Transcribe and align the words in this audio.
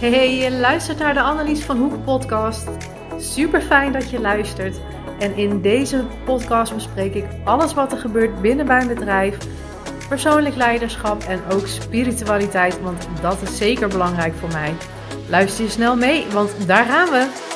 Hey, 0.00 0.36
je 0.36 0.50
luistert 0.50 0.98
naar 0.98 1.14
de 1.14 1.20
Annelies 1.20 1.64
van 1.64 1.76
Hoek 1.76 2.04
podcast. 2.04 2.68
Super 3.18 3.60
fijn 3.62 3.92
dat 3.92 4.10
je 4.10 4.20
luistert. 4.20 4.80
En 5.18 5.36
in 5.36 5.60
deze 5.60 6.04
podcast 6.24 6.74
bespreek 6.74 7.14
ik 7.14 7.24
alles 7.44 7.74
wat 7.74 7.92
er 7.92 7.98
gebeurt 7.98 8.40
binnen 8.40 8.66
mijn 8.66 8.88
bedrijf, 8.88 9.38
persoonlijk 10.08 10.56
leiderschap 10.56 11.22
en 11.22 11.40
ook 11.52 11.66
spiritualiteit, 11.66 12.80
want 12.80 13.08
dat 13.20 13.42
is 13.42 13.56
zeker 13.56 13.88
belangrijk 13.88 14.34
voor 14.34 14.52
mij. 14.52 14.74
Luister 15.28 15.64
je 15.64 15.70
snel 15.70 15.96
mee, 15.96 16.26
want 16.32 16.66
daar 16.66 16.84
gaan 16.84 17.10
we. 17.10 17.49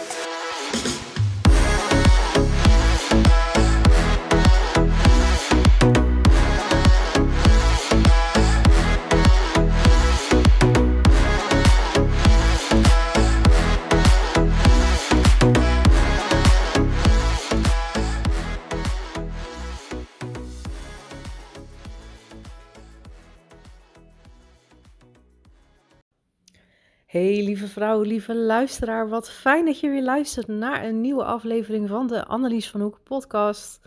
Hey 27.14 27.44
lieve 27.44 27.66
vrouw, 27.66 28.00
lieve 28.00 28.34
luisteraar, 28.34 29.08
wat 29.08 29.30
fijn 29.30 29.64
dat 29.64 29.80
je 29.80 29.88
weer 29.88 30.02
luistert 30.02 30.46
naar 30.46 30.84
een 30.84 31.00
nieuwe 31.00 31.24
aflevering 31.24 31.88
van 31.88 32.06
de 32.06 32.24
Annelies 32.24 32.70
van 32.70 32.80
Hoek 32.80 33.00
podcast. 33.02 33.80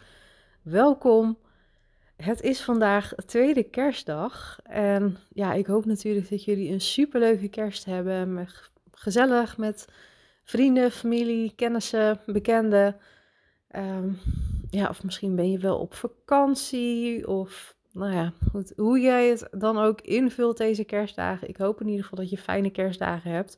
Welkom. 0.62 1.38
Het 2.16 2.42
is 2.42 2.62
vandaag 2.62 3.14
tweede 3.26 3.64
kerstdag 3.64 4.60
en 4.64 5.18
ja, 5.30 5.54
ik 5.54 5.66
hoop 5.66 5.86
natuurlijk 5.86 6.30
dat 6.30 6.44
jullie 6.44 6.72
een 6.72 6.82
superleuke 6.82 7.48
kerst 7.48 7.86
hebben. 7.86 8.48
Gezellig 8.92 9.58
met 9.58 9.88
vrienden, 10.44 10.92
familie, 10.92 11.54
kennissen, 11.56 12.20
bekenden. 12.26 12.96
Ehm, 13.68 14.10
ja, 14.70 14.90
of 14.90 15.04
misschien 15.04 15.36
ben 15.36 15.52
je 15.52 15.60
wel 15.60 15.78
op 15.78 15.94
vakantie 15.94 17.28
of 17.28 17.77
nou 17.98 18.14
ja, 18.14 18.34
goed, 18.52 18.74
hoe 18.76 19.00
jij 19.00 19.30
het 19.30 19.48
dan 19.52 19.78
ook 19.78 20.02
invult 20.02 20.58
deze 20.58 20.84
kerstdagen. 20.84 21.50
Ik 21.50 21.58
hoop 21.58 21.82
in 21.82 21.88
ieder 21.88 22.04
geval 22.04 22.20
dat 22.20 22.30
je 22.30 22.38
fijne 22.38 22.70
kerstdagen 22.70 23.32
hebt. 23.32 23.58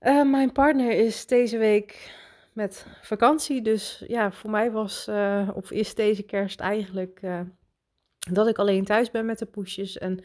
Uh, 0.00 0.30
mijn 0.30 0.52
partner 0.52 0.90
is 0.90 1.26
deze 1.26 1.58
week 1.58 2.14
met 2.52 2.86
vakantie. 3.02 3.62
Dus 3.62 4.04
ja, 4.06 4.32
voor 4.32 4.50
mij 4.50 4.70
was, 4.70 5.08
uh, 5.08 5.48
of 5.54 5.70
is 5.70 5.94
deze 5.94 6.22
kerst 6.22 6.60
eigenlijk 6.60 7.18
uh, 7.22 7.40
dat 8.30 8.48
ik 8.48 8.58
alleen 8.58 8.84
thuis 8.84 9.10
ben 9.10 9.26
met 9.26 9.38
de 9.38 9.46
poesjes. 9.46 9.98
En 9.98 10.24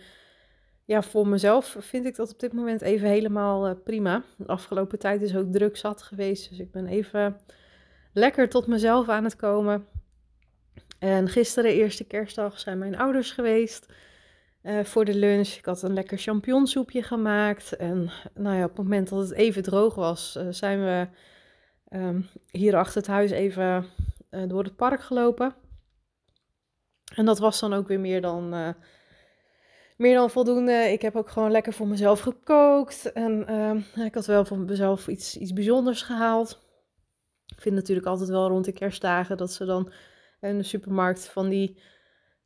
ja, 0.86 1.02
voor 1.02 1.28
mezelf 1.28 1.76
vind 1.80 2.06
ik 2.06 2.16
dat 2.16 2.32
op 2.32 2.40
dit 2.40 2.54
moment 2.54 2.82
even 2.82 3.08
helemaal 3.08 3.76
prima. 3.76 4.24
De 4.38 4.48
afgelopen 4.48 5.00
tijd 5.00 5.22
is 5.22 5.36
ook 5.36 5.52
druk 5.52 5.78
zat 5.78 6.02
geweest. 6.02 6.50
Dus 6.50 6.60
ik 6.60 6.72
ben 6.72 6.88
even 6.88 7.38
lekker 8.14 8.50
tot 8.50 8.68
mezelf 8.68 9.10
aan 9.10 9.24
het 9.24 9.36
komen. 9.36 9.86
En 11.00 11.30
gisteren, 11.30 11.72
eerste 11.72 12.04
kerstdag, 12.04 12.60
zijn 12.60 12.78
mijn 12.78 12.98
ouders 12.98 13.32
geweest 13.32 13.86
uh, 14.64 14.84
voor 14.84 15.06
de 15.06 15.16
lunch. 15.16 15.48
Ik 15.48 15.66
had 15.66 15.82
een 15.82 15.94
lekker 15.94 16.18
champignonsoepje 16.18 17.04
gemaakt. 17.04 17.76
En 17.76 18.12
nou 18.34 18.56
ja, 18.56 18.64
op 18.64 18.70
het 18.70 18.78
moment 18.78 19.10
dat 19.10 19.20
het 19.20 19.32
even 19.32 19.64
droog 19.64 19.96
was, 19.96 20.36
uh, 20.38 20.48
zijn 20.50 20.80
we 20.80 21.08
um, 21.98 22.30
hier 22.52 22.76
achter 22.76 22.98
het 22.98 23.08
huis 23.08 23.32
even 23.32 23.86
uh, 24.32 24.42
door 24.48 24.64
het 24.64 24.76
park 24.76 25.02
gelopen. 25.02 25.56
En 27.16 27.26
dat 27.26 27.40
was 27.40 27.60
dan 27.60 27.74
ook 27.74 27.88
weer 27.88 28.00
meer 28.00 28.22
dan, 28.22 28.76
meer 29.98 30.16
dan 30.16 30.30
voldoende. 30.30 30.74
Ik 30.92 31.02
heb 31.02 31.16
ook 31.16 31.30
gewoon 31.30 31.52
lekker 31.52 31.74
voor 31.74 31.88
mezelf 31.88 32.20
gekookt. 32.20 33.12
En 33.12 33.48
ehm, 33.48 34.06
ik 34.06 34.14
had 34.14 34.26
wel 34.26 34.46
voor 34.46 34.58
mezelf 34.58 35.08
iets, 35.08 35.38
iets 35.38 35.54
bijzonders 35.54 36.02
gehaald. 36.02 36.60
Ik 37.46 37.62
vind 37.62 37.76
natuurlijk 37.76 38.08
altijd 38.08 38.30
wel 38.30 38.48
rond 38.48 38.66
de 38.66 38.72
kerstdagen 38.72 39.38
dat 39.38 39.54
ze 39.54 39.66
dan 39.66 39.92
en 40.40 40.58
de 40.58 40.64
supermarkt 40.64 41.28
van 41.28 41.50
die 41.50 41.78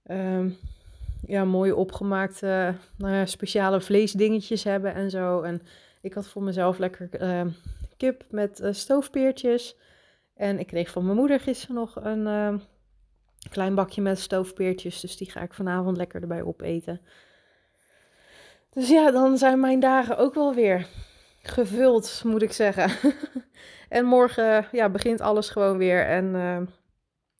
um, 0.03 0.57
ja, 1.25 1.45
mooie 1.45 1.75
opgemaakte 1.75 2.75
nou 2.97 3.27
speciale 3.27 3.81
vleesdingetjes 3.81 4.63
hebben 4.63 4.93
en 4.93 5.09
zo. 5.09 5.41
En 5.41 5.61
ik 6.01 6.13
had 6.13 6.27
voor 6.27 6.43
mezelf 6.43 6.77
lekker 6.77 7.09
uh, 7.21 7.45
kip 7.97 8.23
met 8.29 8.59
uh, 8.59 8.71
stoofpeertjes. 8.71 9.77
En 10.35 10.59
ik 10.59 10.67
kreeg 10.67 10.89
van 10.89 11.05
mijn 11.05 11.17
moeder 11.17 11.39
gisteren 11.39 11.75
nog 11.75 11.95
een 11.95 12.25
uh, 12.25 12.53
klein 13.49 13.75
bakje 13.75 14.01
met 14.01 14.19
stoofpeertjes. 14.19 14.99
Dus 14.99 15.17
die 15.17 15.31
ga 15.31 15.41
ik 15.41 15.53
vanavond 15.53 15.97
lekker 15.97 16.21
erbij 16.21 16.41
opeten. 16.41 17.01
Dus 18.69 18.89
ja, 18.89 19.11
dan 19.11 19.37
zijn 19.37 19.59
mijn 19.59 19.79
dagen 19.79 20.17
ook 20.17 20.33
wel 20.33 20.53
weer 20.53 20.87
gevuld, 21.41 22.21
moet 22.25 22.41
ik 22.41 22.51
zeggen. 22.51 23.13
en 23.89 24.05
morgen 24.05 24.67
ja, 24.71 24.89
begint 24.89 25.21
alles 25.21 25.49
gewoon 25.49 25.77
weer. 25.77 26.05
En 26.05 26.35
ehm, 26.35 26.65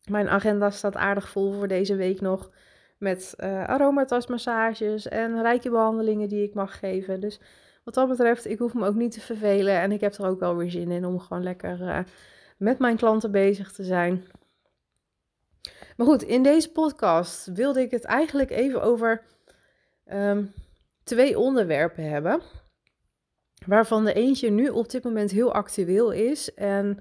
mijn 0.09 0.29
agenda 0.29 0.69
staat 0.69 0.95
aardig 0.95 1.29
vol 1.29 1.51
voor 1.51 1.67
deze 1.67 1.95
week 1.95 2.21
nog. 2.21 2.51
Met 2.97 3.33
uh, 3.37 3.63
aromatasmassages 3.63 5.07
en 5.07 5.41
rijke 5.41 5.69
behandelingen 5.69 6.29
die 6.29 6.43
ik 6.43 6.53
mag 6.53 6.79
geven. 6.79 7.19
Dus 7.19 7.39
wat 7.83 7.93
dat 7.93 8.07
betreft, 8.07 8.45
ik 8.45 8.59
hoef 8.59 8.73
me 8.73 8.85
ook 8.85 8.95
niet 8.95 9.11
te 9.11 9.21
vervelen. 9.21 9.79
En 9.79 9.91
ik 9.91 10.01
heb 10.01 10.13
er 10.13 10.25
ook 10.25 10.39
wel 10.39 10.55
weer 10.55 10.71
zin 10.71 10.91
in 10.91 11.05
om 11.05 11.19
gewoon 11.19 11.43
lekker 11.43 11.81
uh, 11.81 11.99
met 12.57 12.79
mijn 12.79 12.97
klanten 12.97 13.31
bezig 13.31 13.71
te 13.71 13.83
zijn. 13.83 14.23
Maar 15.97 16.07
goed, 16.07 16.23
in 16.23 16.43
deze 16.43 16.71
podcast 16.71 17.45
wilde 17.53 17.81
ik 17.81 17.91
het 17.91 18.03
eigenlijk 18.03 18.49
even 18.49 18.81
over 18.81 19.23
um, 20.11 20.53
twee 21.03 21.39
onderwerpen 21.39 22.09
hebben. 22.09 22.41
Waarvan 23.65 24.05
de 24.05 24.13
eentje 24.13 24.49
nu 24.49 24.69
op 24.69 24.89
dit 24.89 25.03
moment 25.03 25.31
heel 25.31 25.53
actueel 25.53 26.11
is. 26.11 26.53
En 26.53 26.99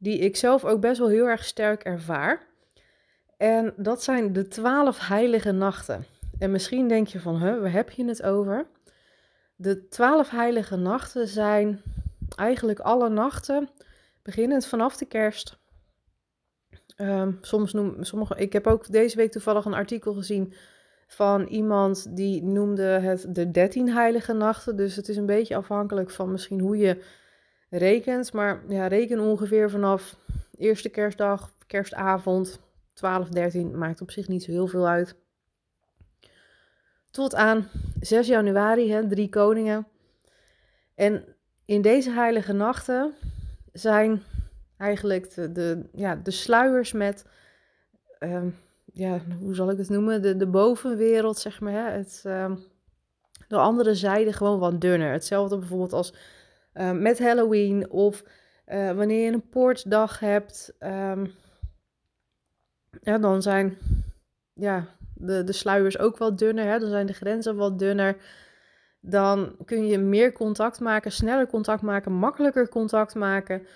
die 0.00 0.18
ik 0.18 0.36
zelf 0.36 0.64
ook 0.64 0.80
best 0.80 0.98
wel 0.98 1.08
heel 1.08 1.26
erg 1.26 1.44
sterk 1.44 1.82
ervaar. 1.82 2.46
En 3.36 3.72
dat 3.76 4.02
zijn 4.02 4.32
de 4.32 4.48
twaalf 4.48 5.06
heilige 5.06 5.52
nachten. 5.52 6.04
En 6.38 6.50
misschien 6.50 6.88
denk 6.88 7.06
je 7.06 7.20
van, 7.20 7.42
huh, 7.42 7.60
waar 7.60 7.72
heb 7.72 7.90
je 7.90 8.04
het 8.04 8.22
over? 8.22 8.66
De 9.56 9.88
twaalf 9.88 10.30
heilige 10.30 10.76
nachten 10.76 11.28
zijn 11.28 11.82
eigenlijk 12.36 12.78
alle 12.78 13.08
nachten, 13.08 13.68
beginnend 14.22 14.66
vanaf 14.66 14.96
de 14.96 15.06
kerst. 15.06 15.58
Um, 16.96 17.38
soms 17.40 17.72
noem, 17.72 18.04
sommige, 18.04 18.34
ik 18.36 18.52
heb 18.52 18.66
ook 18.66 18.92
deze 18.92 19.16
week 19.16 19.32
toevallig 19.32 19.64
een 19.64 19.74
artikel 19.74 20.14
gezien 20.14 20.54
van 21.06 21.46
iemand 21.46 22.16
die 22.16 22.42
noemde 22.42 22.82
het 22.82 23.34
de 23.34 23.50
dertien 23.50 23.88
heilige 23.88 24.32
nachten. 24.32 24.76
Dus 24.76 24.96
het 24.96 25.08
is 25.08 25.16
een 25.16 25.26
beetje 25.26 25.56
afhankelijk 25.56 26.10
van 26.10 26.30
misschien 26.30 26.60
hoe 26.60 26.76
je 26.76 27.02
rekent. 27.70 28.32
Maar 28.32 28.62
ja, 28.68 28.86
reken 28.86 29.20
ongeveer 29.20 29.70
vanaf 29.70 30.16
eerste 30.56 30.88
kerstdag, 30.88 31.52
kerstavond, 31.66 32.60
12, 32.94 33.28
13, 33.28 33.78
maakt 33.78 34.00
op 34.00 34.10
zich 34.10 34.28
niet 34.28 34.42
zo 34.42 34.50
heel 34.50 34.66
veel 34.66 34.88
uit. 34.88 35.14
Tot 37.10 37.34
aan 37.34 37.68
6 38.00 38.26
januari, 38.26 38.92
hè, 38.92 39.08
drie 39.08 39.28
koningen. 39.28 39.86
En 40.94 41.24
in 41.64 41.82
deze 41.82 42.10
heilige 42.10 42.52
nachten 42.52 43.14
zijn 43.72 44.22
eigenlijk 44.76 45.34
de, 45.34 45.52
de, 45.52 45.88
ja, 45.92 46.14
de 46.16 46.30
sluiers 46.30 46.92
met, 46.92 47.24
uh, 48.20 48.42
ja, 48.92 49.20
hoe 49.38 49.54
zal 49.54 49.70
ik 49.70 49.78
het 49.78 49.88
noemen, 49.88 50.22
de, 50.22 50.36
de 50.36 50.46
bovenwereld, 50.46 51.38
zeg 51.38 51.60
maar. 51.60 51.72
Hè, 51.72 51.90
het, 51.90 52.22
uh, 52.26 52.52
de 53.48 53.56
andere 53.56 53.94
zijde 53.94 54.32
gewoon 54.32 54.58
wat 54.58 54.80
dunner. 54.80 55.12
Hetzelfde 55.12 55.58
bijvoorbeeld 55.58 55.92
als 55.92 56.14
uh, 56.74 56.92
met 56.92 57.18
Halloween 57.18 57.90
of 57.90 58.24
uh, 58.66 58.92
wanneer 58.92 59.24
je 59.24 59.32
een 59.32 59.48
poortdag 59.48 60.20
hebt. 60.20 60.76
Um, 60.80 61.32
ja, 63.02 63.18
dan 63.18 63.42
zijn 63.42 63.78
ja, 64.52 64.86
de, 65.14 65.44
de 65.44 65.52
sluiers 65.52 65.98
ook 65.98 66.16
wat 66.16 66.38
dunner. 66.38 66.64
Hè? 66.64 66.78
Dan 66.78 66.88
zijn 66.88 67.06
de 67.06 67.12
grenzen 67.12 67.56
wat 67.56 67.78
dunner. 67.78 68.16
Dan 69.00 69.56
kun 69.64 69.86
je 69.86 69.98
meer 69.98 70.32
contact 70.32 70.80
maken, 70.80 71.12
sneller 71.12 71.46
contact 71.46 71.82
maken, 71.82 72.12
makkelijker 72.12 72.68
contact 72.68 73.14
maken 73.14 73.66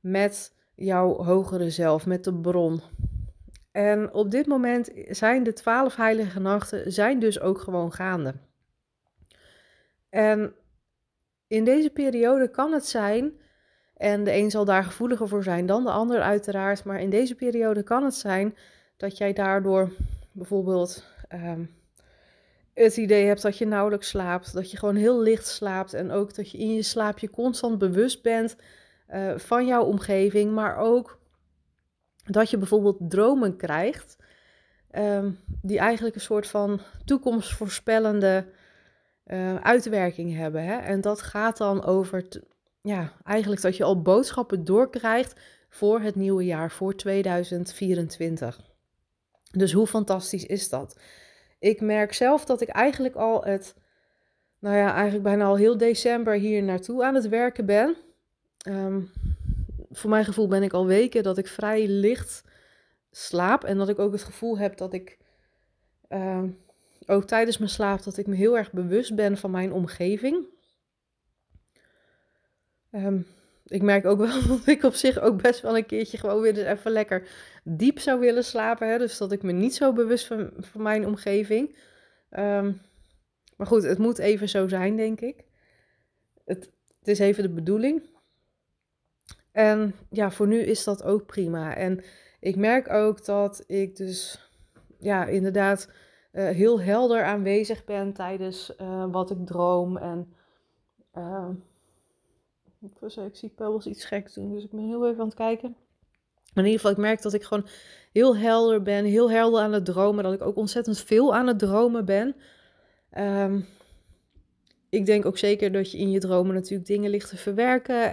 met 0.00 0.54
jouw 0.74 1.14
hogere 1.14 1.70
zelf, 1.70 2.06
met 2.06 2.24
de 2.24 2.34
bron. 2.34 2.80
En 3.72 4.12
op 4.12 4.30
dit 4.30 4.46
moment 4.46 4.90
zijn 5.08 5.42
de 5.42 5.52
twaalf 5.52 5.96
heilige 5.96 6.40
nachten 6.40 6.92
zijn 6.92 7.18
dus 7.18 7.40
ook 7.40 7.60
gewoon 7.60 7.92
gaande. 7.92 8.34
En 10.08 10.54
in 11.52 11.64
deze 11.64 11.90
periode 11.90 12.50
kan 12.50 12.72
het 12.72 12.86
zijn, 12.86 13.32
en 13.96 14.24
de 14.24 14.32
een 14.32 14.50
zal 14.50 14.64
daar 14.64 14.84
gevoeliger 14.84 15.28
voor 15.28 15.42
zijn 15.42 15.66
dan 15.66 15.84
de 15.84 15.90
ander 15.90 16.20
uiteraard, 16.20 16.84
maar 16.84 17.00
in 17.00 17.10
deze 17.10 17.34
periode 17.34 17.82
kan 17.82 18.04
het 18.04 18.14
zijn 18.14 18.56
dat 18.96 19.18
jij 19.18 19.32
daardoor 19.32 19.92
bijvoorbeeld 20.32 21.04
um, 21.32 21.70
het 22.74 22.96
idee 22.96 23.26
hebt 23.26 23.42
dat 23.42 23.58
je 23.58 23.66
nauwelijks 23.66 24.08
slaapt, 24.08 24.52
dat 24.52 24.70
je 24.70 24.76
gewoon 24.76 24.96
heel 24.96 25.20
licht 25.20 25.46
slaapt 25.46 25.94
en 25.94 26.10
ook 26.10 26.34
dat 26.34 26.50
je 26.50 26.58
in 26.58 26.74
je 26.74 26.82
slaapje 26.82 27.30
constant 27.30 27.78
bewust 27.78 28.22
bent 28.22 28.56
uh, 29.10 29.38
van 29.38 29.66
jouw 29.66 29.84
omgeving, 29.84 30.52
maar 30.52 30.76
ook 30.76 31.18
dat 32.24 32.50
je 32.50 32.58
bijvoorbeeld 32.58 32.98
dromen 32.98 33.56
krijgt 33.56 34.16
um, 34.92 35.38
die 35.62 35.78
eigenlijk 35.78 36.14
een 36.14 36.20
soort 36.20 36.46
van 36.46 36.80
toekomstvoorspellende 37.04 38.46
uh, 39.26 39.54
uitwerking 39.54 40.36
hebben. 40.36 40.64
Hè? 40.64 40.76
En 40.76 41.00
dat 41.00 41.22
gaat 41.22 41.56
dan 41.56 41.84
over, 41.84 42.26
ja, 42.80 43.12
eigenlijk 43.24 43.62
dat 43.62 43.76
je 43.76 43.84
al 43.84 44.02
boodschappen 44.02 44.64
doorkrijgt 44.64 45.40
voor 45.68 46.00
het 46.00 46.14
nieuwe 46.14 46.44
jaar, 46.44 46.70
voor 46.70 46.96
2024. 46.96 48.60
Dus 49.50 49.72
hoe 49.72 49.86
fantastisch 49.86 50.46
is 50.46 50.68
dat? 50.68 51.00
Ik 51.58 51.80
merk 51.80 52.12
zelf 52.12 52.44
dat 52.44 52.60
ik 52.60 52.68
eigenlijk 52.68 53.14
al 53.14 53.44
het, 53.44 53.74
nou 54.58 54.76
ja, 54.76 54.92
eigenlijk 54.94 55.24
bijna 55.24 55.44
al 55.44 55.56
heel 55.56 55.76
december 55.76 56.34
hier 56.34 56.62
naartoe 56.62 57.04
aan 57.04 57.14
het 57.14 57.28
werken 57.28 57.66
ben. 57.66 57.96
Um, 58.68 59.10
voor 59.90 60.10
mijn 60.10 60.24
gevoel 60.24 60.48
ben 60.48 60.62
ik 60.62 60.72
al 60.72 60.86
weken 60.86 61.22
dat 61.22 61.38
ik 61.38 61.48
vrij 61.48 61.88
licht 61.88 62.44
slaap. 63.10 63.64
En 63.64 63.78
dat 63.78 63.88
ik 63.88 63.98
ook 63.98 64.12
het 64.12 64.22
gevoel 64.22 64.58
heb 64.58 64.76
dat 64.76 64.92
ik 64.92 65.18
uh, 66.08 66.42
ook 67.06 67.24
tijdens 67.24 67.58
mijn 67.58 67.70
slaap 67.70 68.02
dat 68.02 68.16
ik 68.16 68.26
me 68.26 68.34
heel 68.34 68.56
erg 68.56 68.72
bewust 68.72 69.14
ben 69.14 69.36
van 69.36 69.50
mijn 69.50 69.72
omgeving. 69.72 70.46
Um, 72.92 73.26
ik 73.66 73.82
merk 73.82 74.04
ook 74.04 74.18
wel 74.26 74.46
dat 74.46 74.66
ik 74.66 74.82
op 74.82 74.94
zich 74.94 75.18
ook 75.18 75.42
best 75.42 75.60
wel 75.60 75.76
een 75.76 75.86
keertje 75.86 76.18
gewoon 76.18 76.40
weer 76.40 76.66
even 76.66 76.90
lekker 76.90 77.28
diep 77.64 77.98
zou 77.98 78.20
willen 78.20 78.44
slapen. 78.44 78.88
Hè? 78.90 78.98
Dus 78.98 79.18
dat 79.18 79.32
ik 79.32 79.42
me 79.42 79.52
niet 79.52 79.74
zo 79.74 79.92
bewust 79.92 80.26
van, 80.26 80.50
van 80.58 80.82
mijn 80.82 81.06
omgeving. 81.06 81.76
Um, 82.30 82.80
maar 83.56 83.66
goed, 83.66 83.82
het 83.82 83.98
moet 83.98 84.18
even 84.18 84.48
zo 84.48 84.68
zijn, 84.68 84.96
denk 84.96 85.20
ik. 85.20 85.44
Het, 86.44 86.70
het 86.98 87.08
is 87.08 87.18
even 87.18 87.42
de 87.42 87.52
bedoeling. 87.52 88.02
En 89.52 89.94
ja, 90.10 90.30
voor 90.30 90.46
nu 90.46 90.58
is 90.60 90.84
dat 90.84 91.02
ook 91.02 91.26
prima. 91.26 91.76
En 91.76 92.04
ik 92.40 92.56
merk 92.56 92.90
ook 92.90 93.24
dat 93.24 93.64
ik 93.66 93.96
dus, 93.96 94.48
ja, 94.98 95.26
inderdaad 95.26 95.88
uh, 96.32 96.48
heel 96.48 96.80
helder 96.80 97.24
aanwezig 97.24 97.84
ben 97.84 98.12
tijdens 98.12 98.72
uh, 98.80 99.04
wat 99.10 99.30
ik 99.30 99.46
droom. 99.46 99.96
En 99.96 100.32
uh, 101.14 101.48
ik 103.26 103.36
zie 103.36 103.48
Pebbles 103.48 103.86
iets 103.86 104.04
geks 104.04 104.34
doen, 104.34 104.52
dus 104.52 104.64
ik 104.64 104.70
ben 104.70 104.86
heel 104.86 105.08
even 105.08 105.20
aan 105.20 105.26
het 105.26 105.34
kijken. 105.34 105.76
Maar 106.54 106.64
in 106.64 106.70
ieder 106.70 106.80
geval, 106.80 106.90
ik 106.90 107.08
merk 107.08 107.22
dat 107.22 107.32
ik 107.32 107.42
gewoon 107.42 107.66
heel 108.12 108.36
helder 108.36 108.82
ben, 108.82 109.04
heel 109.04 109.30
helder 109.30 109.60
aan 109.60 109.72
het 109.72 109.84
dromen. 109.84 110.24
Dat 110.24 110.32
ik 110.32 110.42
ook 110.42 110.56
ontzettend 110.56 110.98
veel 111.00 111.34
aan 111.34 111.46
het 111.46 111.58
dromen 111.58 112.04
ben. 112.04 112.36
Um, 113.18 113.66
ik 114.88 115.06
denk 115.06 115.26
ook 115.26 115.38
zeker 115.38 115.72
dat 115.72 115.90
je 115.90 115.98
in 115.98 116.10
je 116.10 116.18
dromen 116.18 116.54
natuurlijk 116.54 116.88
dingen 116.88 117.10
ligt 117.10 117.28
te 117.28 117.36
verwerken. 117.36 118.10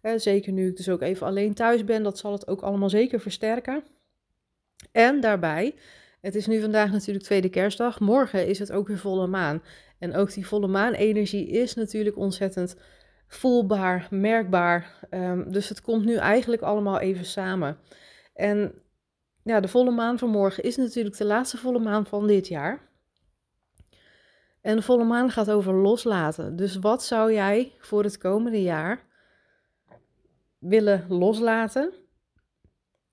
En 0.00 0.20
zeker 0.20 0.52
nu 0.52 0.68
ik 0.68 0.76
dus 0.76 0.88
ook 0.88 1.02
even 1.02 1.26
alleen 1.26 1.54
thuis 1.54 1.84
ben, 1.84 2.02
dat 2.02 2.18
zal 2.18 2.32
het 2.32 2.48
ook 2.48 2.60
allemaal 2.60 2.90
zeker 2.90 3.20
versterken. 3.20 3.84
En 4.92 5.20
daarbij, 5.20 5.74
het 6.24 6.34
is 6.34 6.46
nu 6.46 6.60
vandaag 6.60 6.90
natuurlijk 6.90 7.24
tweede 7.24 7.48
kerstdag, 7.48 8.00
morgen 8.00 8.46
is 8.46 8.58
het 8.58 8.72
ook 8.72 8.88
weer 8.88 8.98
volle 8.98 9.26
maan. 9.26 9.62
En 9.98 10.14
ook 10.14 10.32
die 10.32 10.46
volle 10.46 10.66
maan-energie 10.66 11.48
is 11.48 11.74
natuurlijk 11.74 12.16
ontzettend 12.16 12.76
voelbaar, 13.26 14.06
merkbaar. 14.10 15.06
Um, 15.10 15.52
dus 15.52 15.68
het 15.68 15.80
komt 15.80 16.04
nu 16.04 16.16
eigenlijk 16.16 16.62
allemaal 16.62 17.00
even 17.00 17.24
samen. 17.24 17.78
En 18.34 18.74
ja, 19.42 19.60
de 19.60 19.68
volle 19.68 19.90
maan 19.90 20.18
van 20.18 20.28
morgen 20.28 20.62
is 20.62 20.76
natuurlijk 20.76 21.16
de 21.16 21.24
laatste 21.24 21.56
volle 21.56 21.78
maan 21.78 22.06
van 22.06 22.26
dit 22.26 22.48
jaar. 22.48 22.88
En 24.60 24.76
de 24.76 24.82
volle 24.82 25.04
maan 25.04 25.30
gaat 25.30 25.50
over 25.50 25.74
loslaten. 25.74 26.56
Dus 26.56 26.76
wat 26.76 27.04
zou 27.04 27.32
jij 27.32 27.72
voor 27.78 28.02
het 28.02 28.18
komende 28.18 28.62
jaar 28.62 29.06
willen 30.58 31.04
loslaten, 31.08 31.92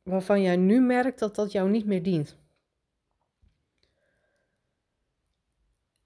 waarvan 0.04 0.42
jij 0.42 0.56
nu 0.56 0.82
merkt 0.82 1.20
dat 1.20 1.36
dat 1.36 1.52
jou 1.52 1.70
niet 1.70 1.86
meer 1.86 2.04
dient. 2.04 2.41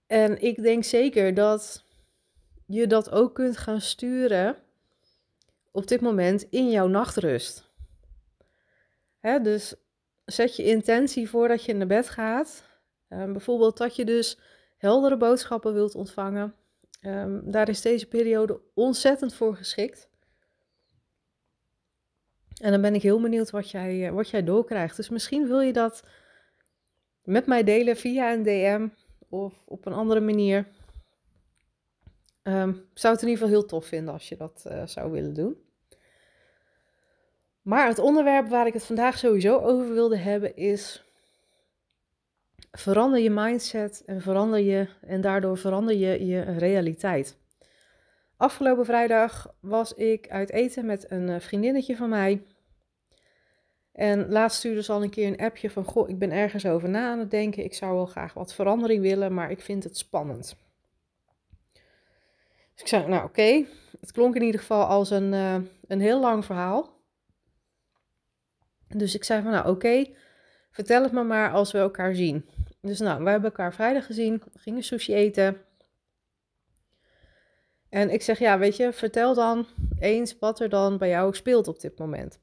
En 0.08 0.42
ik 0.42 0.62
denk 0.62 0.84
zeker 0.84 1.34
dat 1.34 1.86
je 2.66 2.88
dat 2.88 3.12
ook 3.12 3.36
kunt 3.36 3.58
gaan 3.58 3.82
sturen 3.82 4.58
op 5.72 5.88
dit 5.88 6.02
moment 6.02 6.48
in 6.50 6.70
jouw 6.70 6.88
nachtrust. 6.88 7.70
Hè, 9.20 9.42
dus 9.42 9.76
zet 10.26 10.56
je 10.56 10.64
intentie 10.64 11.30
voordat 11.30 11.64
je 11.64 11.74
naar 11.74 11.88
bed 11.88 12.10
gaat. 12.10 12.64
Um, 13.10 13.32
bijvoorbeeld 13.32 13.78
dat 13.78 13.96
je 13.96 14.06
dus 14.06 14.40
heldere 14.78 15.18
boodschappen 15.18 15.74
wilt 15.74 15.96
ontvangen. 15.96 16.56
Um, 17.02 17.52
daar 17.52 17.70
is 17.70 17.82
deze 17.82 18.08
periode 18.08 18.62
ontzettend 18.74 19.34
voor 19.34 19.56
geschikt. 19.56 20.10
En 22.62 22.72
dan 22.72 22.82
ben 22.82 22.96
ik 22.96 23.02
heel 23.02 23.22
benieuwd 23.22 23.50
wat 23.50 23.72
jij, 23.72 24.08
eh, 24.08 24.14
wat 24.14 24.30
jij 24.30 24.44
doorkrijgt. 24.44 24.96
Dus 24.96 25.10
misschien 25.10 25.48
wil 25.48 25.60
je 25.60 25.74
dat 25.74 26.04
met 27.24 27.46
mij 27.46 27.64
delen 27.64 27.98
via 27.98 28.34
een 28.34 28.44
DM 28.44 28.88
of 29.44 29.64
op 29.66 29.86
een 29.86 29.94
andere 29.94 30.20
manier. 30.20 30.68
Um, 32.44 32.86
zou 32.94 33.14
het 33.14 33.24
in 33.24 33.30
ieder 33.30 33.44
geval 33.44 33.60
heel 33.60 33.66
tof 33.66 33.86
vinden 33.86 34.14
als 34.14 34.30
je 34.30 34.38
dat 34.38 34.66
uh, 34.68 34.86
zou 34.86 35.12
willen 35.12 35.34
doen. 35.34 35.58
Maar 37.62 37.88
het 37.88 38.00
onderwerp 38.00 38.48
waar 38.48 38.68
ik 38.68 38.74
het 38.74 38.86
vandaag 38.86 39.18
sowieso 39.18 39.58
over 39.58 39.94
wilde 39.94 40.18
hebben 40.18 40.56
is 40.56 41.04
verander 42.72 43.20
je 43.20 43.30
mindset 43.30 44.04
en 44.06 44.22
verander 44.22 44.60
je 44.60 44.88
en 45.02 45.22
daardoor 45.22 45.58
verander 45.58 45.96
je 45.96 46.26
je 46.26 46.42
realiteit. 46.42 47.38
Afgelopen 48.38 48.86
vrijdag 48.86 49.56
was 49.60 49.94
ik 49.94 50.30
uit 50.30 50.52
eten 50.52 50.86
met 50.86 51.12
een 51.12 51.30
eh, 51.30 51.40
vriendinnetje 51.40 51.96
van 51.96 52.10
mij. 52.10 52.44
En 53.96 54.30
laatst 54.30 54.58
stuurde 54.58 54.84
ze 54.84 54.92
al 54.92 55.04
een 55.04 55.10
keer 55.10 55.28
een 55.28 55.46
appje 55.46 55.70
van: 55.70 55.84
Goh, 55.84 56.10
ik 56.10 56.20
ben 56.20 56.32
ergens 56.32 56.66
over 56.66 56.90
na 56.90 57.12
aan 57.12 57.20
het 57.20 57.32
denken. 57.32 57.64
Ik 57.64 57.74
zou 57.74 57.94
wel 57.94 58.06
graag 58.06 58.34
wat 58.34 58.54
verandering 58.54 59.02
willen, 59.02 59.34
maar 59.34 59.52
ik 59.52 59.62
vind 59.62 59.84
het 59.84 59.98
spannend. 59.98 60.56
Dus 62.74 62.82
ik 62.82 62.88
zei: 62.88 63.08
Nou, 63.08 63.24
oké. 63.24 63.66
Het 64.00 64.12
klonk 64.12 64.36
in 64.36 64.42
ieder 64.42 64.60
geval 64.60 64.86
als 64.86 65.10
een, 65.10 65.34
uh, 65.34 65.56
een 65.88 66.02
heel 66.02 66.20
lang 66.20 66.46
verhaal. 66.46 66.94
Dus 68.88 69.16
ik 69.16 69.24
zei: 69.24 69.42
van, 69.42 69.52
Nou, 69.52 69.70
oké. 69.70 70.06
vertel 70.72 71.04
het 71.04 71.12
me 71.12 71.24
maar 71.24 71.52
als 71.52 71.72
we 71.72 71.78
elkaar 71.78 72.16
zien. 72.16 72.50
Dus 72.82 73.00
nou, 73.00 73.24
we 73.24 73.30
hebben 73.30 73.50
elkaar 73.50 73.74
vrijdag 73.74 74.06
gezien, 74.06 74.44
gingen 74.56 74.84
sushi 74.84 75.14
eten. 75.14 75.62
En 77.90 78.10
ik 78.10 78.22
zeg, 78.22 78.40
ja, 78.40 78.60
weet 78.60 78.76
je, 78.76 78.94
vertel 78.94 79.34
dan 79.34 79.68
eens 80.00 80.40
wat 80.40 80.60
er 80.60 80.70
dan 80.70 80.98
bij 80.98 81.10
jou 81.10 81.36
speelt 81.36 81.68
op 81.68 81.80
dit 81.80 82.00
moment. 82.00 82.40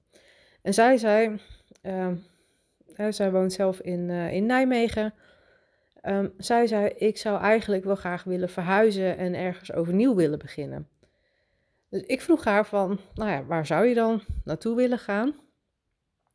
En 0.63 0.75
zij 0.75 0.97
zei, 0.97 1.41
uh, 1.83 2.09
zij 3.11 3.31
woont 3.31 3.53
zelf 3.53 3.81
in, 3.81 4.09
uh, 4.09 4.33
in 4.33 4.47
Nijmegen. 4.47 5.15
Um, 6.03 6.33
zij 6.39 6.67
zei, 6.67 6.87
ik 6.87 7.19
zou 7.19 7.41
eigenlijk 7.41 7.85
wel 7.85 7.97
graag 7.97 8.25
willen 8.25 8.49
verhuizen 8.49 9.17
en 9.17 9.35
ergens 9.35 9.73
overnieuw 9.73 10.15
willen 10.15 10.39
beginnen. 10.39 10.89
Dus 11.89 12.03
ik 12.03 12.21
vroeg 12.21 12.45
haar 12.45 12.67
van, 12.67 13.01
nou 13.15 13.31
ja, 13.31 13.45
waar 13.45 13.67
zou 13.67 13.87
je 13.87 13.95
dan 13.95 14.23
naartoe 14.45 14.77
willen 14.77 14.99
gaan? 14.99 15.35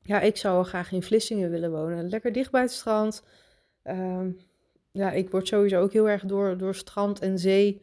Ja, 0.01 0.19
ik 0.19 0.38
zou 0.38 0.65
graag 0.65 0.91
in 0.91 1.03
Vlissingen 1.03 1.50
willen 1.50 1.72
wonen, 1.72 2.10
lekker 2.10 2.31
dicht 2.31 2.51
bij 2.51 2.62
het 2.62 2.72
strand. 2.72 3.24
Um, 3.84 4.39
ja, 4.91 5.12
ik 5.12 5.29
word 5.29 5.48
sowieso 5.48 5.81
ook 5.81 5.93
heel 5.93 6.10
erg 6.10 6.25
door, 6.25 6.57
door 6.57 6.75
strand 6.75 7.19
en 7.19 7.39
zee 7.39 7.81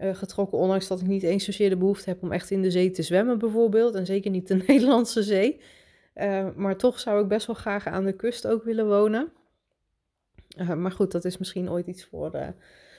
uh, 0.00 0.14
getrokken, 0.14 0.58
ondanks 0.58 0.88
dat 0.88 1.00
ik 1.00 1.06
niet 1.06 1.22
eens 1.22 1.44
zozeer 1.44 1.68
de 1.68 1.76
behoefte 1.76 2.08
heb 2.08 2.22
om 2.22 2.32
echt 2.32 2.50
in 2.50 2.62
de 2.62 2.70
zee 2.70 2.90
te 2.90 3.02
zwemmen 3.02 3.38
bijvoorbeeld, 3.38 3.94
en 3.94 4.06
zeker 4.06 4.30
niet 4.30 4.48
de 4.48 4.54
Nederlandse 4.66 5.22
zee. 5.22 5.60
Uh, 6.14 6.48
maar 6.56 6.76
toch 6.76 7.00
zou 7.00 7.22
ik 7.22 7.28
best 7.28 7.46
wel 7.46 7.56
graag 7.56 7.86
aan 7.86 8.04
de 8.04 8.12
kust 8.12 8.46
ook 8.46 8.64
willen 8.64 8.86
wonen. 8.86 9.32
Uh, 10.56 10.74
maar 10.74 10.92
goed, 10.92 11.12
dat 11.12 11.24
is 11.24 11.38
misschien 11.38 11.70
ooit 11.70 11.86
iets 11.86 12.04
voor, 12.04 12.54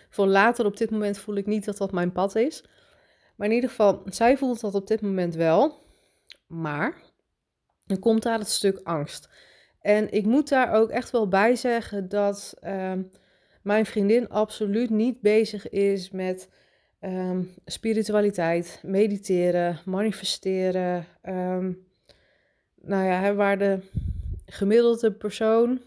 voor 0.10 0.28
later. 0.28 0.66
Op 0.66 0.78
dit 0.78 0.90
moment 0.90 1.18
voel 1.18 1.36
ik 1.36 1.46
niet 1.46 1.66
dat 1.66 1.78
dat 1.78 1.92
mijn 1.92 2.12
pad 2.12 2.36
is. 2.36 2.64
Maar 3.36 3.48
in 3.48 3.56
ieder 3.56 3.70
geval, 3.70 4.02
zij 4.06 4.38
voelt 4.38 4.60
dat 4.60 4.76
op 4.76 4.88
dit 4.88 5.02
moment 5.02 5.36
wel. 5.36 5.84
Maar 6.48 7.02
dan 7.86 8.00
komt 8.00 8.24
daar 8.24 8.40
het 8.40 8.50
stuk 8.50 8.80
angst. 8.84 9.30
En 9.82 10.12
ik 10.12 10.26
moet 10.26 10.50
daar 10.50 10.74
ook 10.74 10.90
echt 10.90 11.12
wel 11.12 11.28
bij 11.28 11.56
zeggen 11.56 12.10
dat 12.10 12.56
ehm, 12.60 13.02
mijn 13.64 13.86
vriendin 13.86 14.30
absoluut 14.30 14.90
niet 14.90 15.22
bezig 15.22 15.70
is 15.70 16.12
met 16.12 16.50
um, 17.02 17.54
spiritualiteit, 17.66 18.80
mediteren, 18.84 19.80
manifesteren. 19.86 21.06
Um, 21.24 21.88
nou 22.76 23.06
ja, 23.06 23.34
waar 23.34 23.58
de 23.58 23.80
gemiddelde 24.46 25.12
persoon 25.12 25.82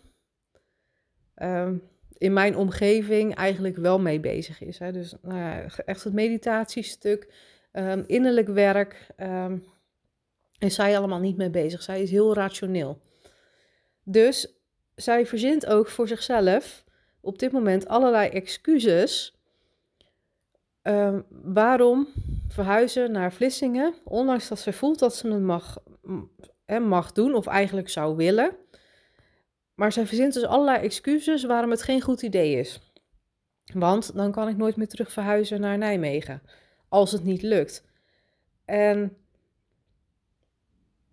um, 1.36 1.82
in 2.18 2.32
mijn 2.32 2.56
omgeving 2.56 3.34
eigenlijk 3.34 3.76
wel 3.76 4.00
mee 4.00 4.20
bezig 4.20 4.60
is. 4.60 4.78
Hè. 4.78 4.92
Dus 4.92 5.14
nou 5.22 5.38
ja, 5.38 5.66
echt 5.84 6.04
het 6.04 6.12
meditatiestuk, 6.12 7.32
innerlijk 8.06 8.48
werk, 8.48 9.06
is 10.58 10.74
zij 10.74 10.98
allemaal 10.98 11.20
niet 11.20 11.36
mee 11.36 11.50
bezig. 11.50 11.82
Zij 11.82 12.02
is 12.02 12.10
heel 12.10 12.34
rationeel. 12.34 13.00
Dus 14.02 14.54
zij 14.94 15.26
verzint 15.26 15.66
ook 15.66 15.88
voor 15.88 16.08
zichzelf 16.08 16.84
op 17.20 17.38
dit 17.38 17.52
moment 17.52 17.88
allerlei 17.88 18.28
excuses 18.28 19.38
Ehm, 20.84 21.20
waarom 21.42 22.08
verhuizen 22.48 23.12
naar 23.12 23.32
Vlissingen, 23.32 23.94
ondanks 24.04 24.48
dat 24.48 24.58
ze 24.58 24.72
voelt 24.72 24.98
dat 24.98 25.16
ze 25.16 25.28
het 25.28 25.42
mag, 25.42 25.78
mag 26.80 27.12
doen 27.12 27.34
of 27.34 27.46
eigenlijk 27.46 27.88
zou 27.88 28.16
willen. 28.16 28.56
Maar 29.74 29.92
zij 29.92 30.06
verzint 30.06 30.34
dus 30.34 30.44
allerlei 30.44 30.84
excuses 30.84 31.44
waarom 31.44 31.70
het 31.70 31.82
geen 31.82 32.00
goed 32.00 32.22
idee 32.22 32.58
is. 32.58 32.92
Want 33.72 34.14
dan 34.14 34.32
kan 34.32 34.48
ik 34.48 34.56
nooit 34.56 34.76
meer 34.76 34.88
terug 34.88 35.12
verhuizen 35.12 35.60
naar 35.60 35.78
Nijmegen. 35.78 36.42
Als 36.88 37.12
het 37.12 37.24
niet 37.24 37.42
lukt. 37.42 37.84
En 38.64 39.16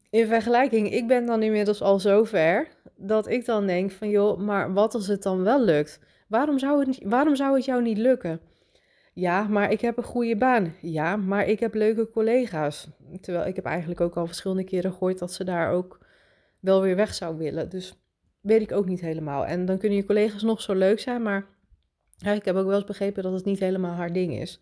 in 0.10 0.28
vergelijking, 0.28 0.92
ik 0.92 1.08
ben 1.08 1.26
dan 1.26 1.44
inmiddels 1.44 1.82
al 1.82 2.00
zover 2.00 2.68
dat 2.96 3.28
ik 3.28 3.46
dan 3.46 3.66
denk 3.66 3.92
van 3.92 4.10
joh, 4.10 4.40
maar 4.40 4.74
wat 4.74 4.94
als 4.94 5.08
het 5.08 5.24
dan 5.24 5.44
wel 5.44 5.62
lukt? 5.62 6.00
Waarom 6.28 6.60
zou 6.60 6.86
het, 6.86 7.00
waarom 7.04 7.36
zou 7.36 7.56
het 7.56 7.66
jou 7.66 7.82
niet 7.82 7.98
lukken? 7.98 8.51
Ja, 9.14 9.44
maar 9.44 9.72
ik 9.72 9.82
heb 9.82 9.98
een 9.98 10.04
goede 10.04 10.38
baan. 10.38 10.76
Ja, 10.82 11.16
maar 11.16 11.48
ik 11.48 11.60
heb 11.60 11.74
leuke 11.74 12.10
collega's. 12.10 12.88
Terwijl 13.22 13.48
ik 13.48 13.56
heb 13.56 13.66
eigenlijk 13.66 14.02
ook 14.02 14.18
al 14.18 14.26
verschillende 14.26 14.64
keren 14.64 14.92
gehoord 14.92 15.20
dat 15.20 15.34
ze 15.34 15.44
daar 15.44 15.72
ook 15.72 16.00
wel 16.60 16.82
weer 16.82 16.96
weg 16.96 17.14
zou 17.14 17.38
willen. 17.38 17.70
Dus 17.70 18.02
weet 18.42 18.62
ik 18.62 18.72
ook 18.72 18.86
niet 18.86 19.02
helemaal. 19.02 19.46
En 19.46 19.66
dan 19.66 19.78
kunnen 19.78 19.98
je 19.98 20.06
collega's 20.06 20.44
nog 20.44 20.62
zo 20.62 20.74
leuk 20.74 21.00
zijn, 21.00 21.22
maar 21.22 21.46
ja, 22.18 22.32
ik 22.32 22.46
heb 22.46 22.56
ook 22.56 22.66
wel 22.66 22.76
eens 22.76 22.84
begrepen 22.84 23.24
dat 23.24 23.34
het 23.34 23.46
niet 23.46 23.60
helemaal 23.60 23.94
haar 23.94 24.14
ding 24.14 24.40
is. 24.40 24.60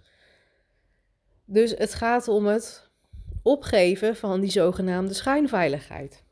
Dus 1.46 1.72
het 1.78 1.94
gaat 1.94 2.28
om 2.28 2.46
het 2.46 2.90
opgeven 3.44 4.16
van 4.16 4.40
die 4.40 4.52
zogenaamde 4.52 5.14
schijnveiligheid. 5.14 6.24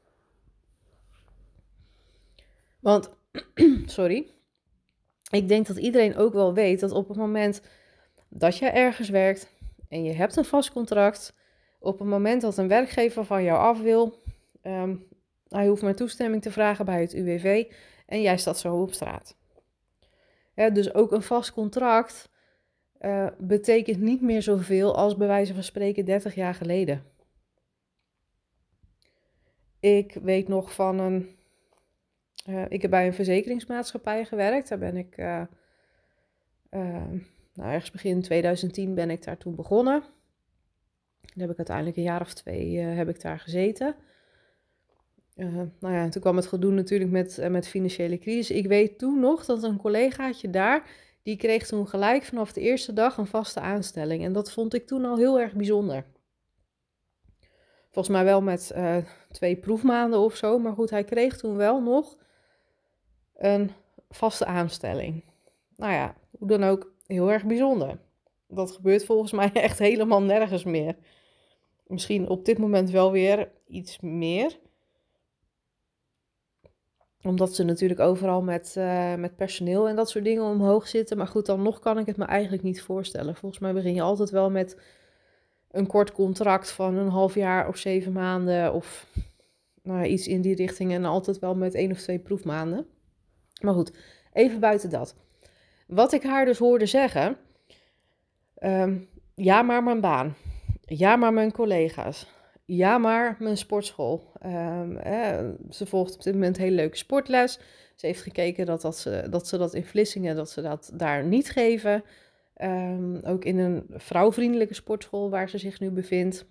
Want, 2.80 3.10
sorry, 3.86 4.32
ik 5.30 5.48
denk 5.48 5.68
dat 5.68 5.78
iedereen 5.78 6.16
ook 6.16 6.34
wel 6.34 6.54
weet 6.54 6.80
dat 6.80 6.92
op 6.92 7.08
het 7.08 7.18
moment 7.18 7.62
dat 8.30 8.58
je 8.58 8.66
ergens 8.66 9.10
werkt 9.10 9.56
en 9.90 10.04
je 10.04 10.14
hebt 10.14 10.36
een 10.36 10.46
vast 10.46 10.72
contract, 10.72 11.34
op 11.80 12.00
het 12.00 12.08
moment 12.08 12.42
dat 12.42 12.58
een 12.58 12.68
werkgever 12.68 13.26
van 13.26 13.44
jou 13.44 13.60
af 13.60 13.82
wil, 13.82 14.22
um, 14.64 15.08
hij 15.48 15.68
hoeft 15.68 15.82
maar 15.82 15.96
toestemming 15.96 16.42
te 16.42 16.52
vragen 16.52 16.86
bij 16.86 17.02
het 17.02 17.14
UWV 17.14 17.72
en 18.06 18.22
jij 18.22 18.38
staat 18.38 18.60
zo 18.60 18.82
op 18.82 18.94
straat. 18.94 19.36
dus 20.54 20.94
ook 20.94 21.12
een 21.12 21.22
vast 21.22 21.54
contract 21.54 22.30
uh, 23.02 23.28
betekent 23.38 24.00
niet 24.00 24.22
meer 24.22 24.42
zoveel 24.42 24.96
als 24.96 25.18
bij 25.18 25.28
wijze 25.28 25.54
van 25.54 25.64
spreken 25.64 26.06
30 26.06 26.36
jaar 26.36 26.54
geleden. 26.54 27.04
Ik 29.80 30.14
weet 30.14 30.48
nog 30.48 30.74
van 30.74 31.00
een. 31.00 31.36
Uh, 32.50 32.66
ik 32.70 32.82
heb 32.82 32.92
bij 32.92 33.08
een 33.08 33.14
verzekeringsmaatschappij 33.14 34.26
gewerkt. 34.26 34.70
Daar 34.70 34.78
ben 34.78 34.98
ik. 34.98 35.18
Uh, 35.18 35.42
nou, 37.58 37.72
ergens 37.72 37.92
begin 37.92 38.22
2010 38.22 38.96
ben 38.96 39.10
ik 39.10 39.24
daar 39.24 39.38
toen 39.38 39.56
begonnen. 39.56 40.04
Dan 41.22 41.42
heb 41.42 41.50
ik 41.50 41.58
uiteindelijk 41.58 41.98
een 41.98 42.04
jaar 42.04 42.22
of 42.22 42.34
twee 42.34 42.78
heb 42.78 43.10
ik 43.10 43.22
daar 43.22 43.40
gezeten. 43.40 43.96
nou 45.36 45.94
ja, 45.94 46.10
toen 46.10 46.22
kwam 46.22 46.36
het 46.36 46.48
gedoe 46.48 46.72
natuurlijk 46.72 47.12
met, 47.12 47.50
met 47.50 47.68
financiële 47.68 48.18
crisis. 48.18 48.58
Ik 48.58 48.68
weet 48.68 48.98
toen 48.98 49.20
nog 49.20 49.46
dat 49.46 49.64
een 49.64 49.78
collegaatje 49.78 50.50
daar 50.50 50.90
die 51.24 51.38
kreeg 51.38 51.68
toen 51.68 51.88
gelijk 51.88 52.24
vanaf 52.24 52.54
de 52.54 52.62
eerste 52.62 52.94
dag 52.94 53.18
een 53.18 53.28
vaste 53.28 53.60
aanstelling. 53.60 54.24
En 54.24 54.34
dat 54.34 54.52
vond 54.52 54.74
ik 54.74 54.88
toen 54.88 55.06
al 55.06 55.18
heel 55.18 55.40
erg 55.40 55.54
bijzonder. 55.54 56.06
Volgens 57.92 58.16
mij 58.16 58.24
wel 58.24 58.42
met 58.42 58.76
twee 59.32 59.56
proefmaanden 59.56 60.20
of 60.20 60.36
zo. 60.36 60.60
Maar 60.60 60.74
goed, 60.74 60.90
hij 60.90 61.04
kreeg 61.04 61.38
toen 61.38 61.56
wel 61.56 61.82
nog 61.82 62.18
een 63.36 63.72
vaste 64.10 64.46
aanstelling. 64.46 65.24
Nou 65.76 65.94
ja, 65.94 66.16
hoe 66.38 66.48
dan 66.48 66.64
ook, 66.64 66.92
heel 67.08 67.32
erg 67.32 67.46
bijzonder. 67.46 68.00
Dat 68.48 68.72
gebeurt 68.72 69.06
volgens 69.06 69.32
mij 69.32 69.52
echt 69.68 69.80
helemaal 69.80 70.22
nergens 70.22 70.64
meer. 70.64 70.96
Misschien 71.88 72.30
op 72.30 72.46
dit 72.46 72.58
moment 72.58 72.90
wel 72.90 73.12
weer 73.12 73.52
iets 73.68 74.00
meer 74.00 74.58
omdat 77.28 77.56
ze 77.56 77.64
natuurlijk 77.64 78.00
overal 78.00 78.42
met, 78.42 78.76
uh, 78.78 79.16
met 79.16 79.36
personeel 79.36 79.88
en 79.88 79.96
dat 79.96 80.10
soort 80.10 80.24
dingen 80.24 80.44
omhoog 80.44 80.88
zitten. 80.88 81.18
Maar 81.18 81.28
goed, 81.28 81.46
dan 81.46 81.62
nog 81.62 81.80
kan 81.80 81.98
ik 81.98 82.06
het 82.06 82.18
me 82.18 82.26
eigenlijk 82.26 82.64
niet 82.64 82.82
voorstellen. 82.82 83.36
Volgens 83.36 83.62
mij 83.62 83.74
begin 83.74 83.94
je 83.94 84.02
altijd 84.02 84.30
wel 84.30 84.50
met 84.50 84.78
een 85.72 85.88
kort 85.88 86.12
contract 86.12 86.72
van 86.72 86.96
een 86.96 87.10
half 87.10 87.36
jaar 87.36 87.68
of 87.68 87.78
zeven 87.78 88.12
maanden. 88.12 88.74
Of 88.74 89.08
nou, 89.82 90.06
iets 90.06 90.28
in 90.28 90.42
die 90.42 90.56
richting. 90.56 90.94
En 90.94 91.06
altijd 91.06 91.40
wel 91.40 91.56
met 91.56 91.74
één 91.74 91.92
of 91.92 91.98
twee 92.00 92.20
proefmaanden. 92.20 92.88
Maar 93.62 93.74
goed, 93.74 93.92
even 94.34 94.60
buiten 94.60 94.90
dat. 94.90 95.16
Wat 95.88 96.14
ik 96.14 96.24
haar 96.24 96.46
dus 96.46 96.58
hoorde 96.58 96.86
zeggen. 96.86 97.38
Ehm, 98.56 98.98
ja, 99.36 99.62
maar 99.62 99.84
mijn 99.84 100.02
baan. 100.02 100.36
Ja, 100.82 101.16
maar 101.16 101.34
mijn 101.34 101.52
collega's. 101.52 102.28
Ja, 102.66 102.98
maar 102.98 103.36
mijn 103.40 103.58
sportschool. 103.58 104.32
Um, 104.46 105.00
ze 105.70 105.86
volgt 105.86 106.16
op 106.16 106.24
dit 106.24 106.34
moment 106.34 106.58
een 106.58 106.64
hele 106.64 106.76
leuke 106.76 106.98
sportles. 106.98 107.60
Ze 107.96 108.06
heeft 108.06 108.22
gekeken 108.22 108.66
dat, 108.66 108.82
dat, 108.82 108.98
ze, 108.98 109.28
dat 109.30 109.50
dat 109.50 109.74
in 109.74 109.86
Vlissingen, 109.86 110.36
dat 110.36 110.50
ze 110.50 110.62
dat 110.62 110.92
daar 110.94 111.24
niet 111.24 111.50
geven. 111.50 112.04
Um, 112.62 113.20
ook 113.24 113.46
in 113.46 113.58
een 113.58 113.86
vrouwvriendelijke 113.90 114.74
sportschool 114.74 115.30
waar 115.30 115.50
ze 115.50 115.58
zich 115.58 115.80
nu 115.80 115.90
bevindt, 115.90 116.46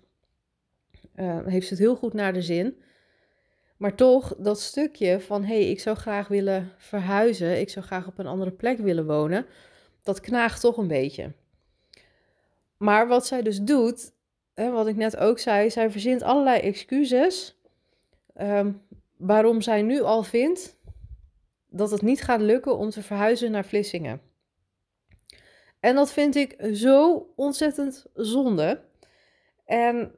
heeft 1.45 1.67
ze 1.67 1.73
het 1.73 1.83
heel 1.83 1.95
goed 1.95 2.13
naar 2.13 2.33
de 2.33 2.41
zin. 2.41 2.77
Maar 3.77 3.95
toch, 3.95 4.35
dat 4.37 4.59
stukje 4.59 5.19
van 5.19 5.43
hé, 5.43 5.61
hey, 5.61 5.69
ik 5.69 5.79
zou 5.79 5.97
graag 5.97 6.27
willen 6.27 6.71
verhuizen, 6.77 7.59
ik 7.59 7.69
zou 7.69 7.85
graag 7.85 8.07
op 8.07 8.19
een 8.19 8.27
andere 8.27 8.51
plek 8.51 8.77
willen 8.77 9.05
wonen, 9.05 9.45
dat 10.03 10.19
knaagt 10.19 10.61
toch 10.61 10.77
een 10.77 10.87
beetje. 10.87 11.33
Maar 12.77 13.07
wat 13.07 13.27
zij 13.27 13.41
dus 13.41 13.61
doet, 13.61 14.11
wat 14.53 14.87
ik 14.87 14.95
net 14.95 15.17
ook 15.17 15.39
zei, 15.39 15.69
zij 15.69 15.91
verzint 15.91 16.21
allerlei 16.21 16.59
excuses 16.59 17.61
ehm, 18.33 18.71
waarom 19.17 19.61
zij 19.61 19.81
nu 19.81 20.01
al 20.01 20.23
vindt 20.23 20.77
dat 21.69 21.91
het 21.91 22.01
niet 22.01 22.21
gaat 22.21 22.41
lukken 22.41 22.77
om 22.77 22.89
te 22.89 23.03
verhuizen 23.03 23.51
naar 23.51 23.65
Vlissingen. 23.65 24.21
En 25.79 25.95
dat 25.95 26.11
vind 26.11 26.35
ik 26.35 26.55
zo 26.73 27.27
ontzettend 27.35 28.05
zonde. 28.13 28.81
En 29.65 30.11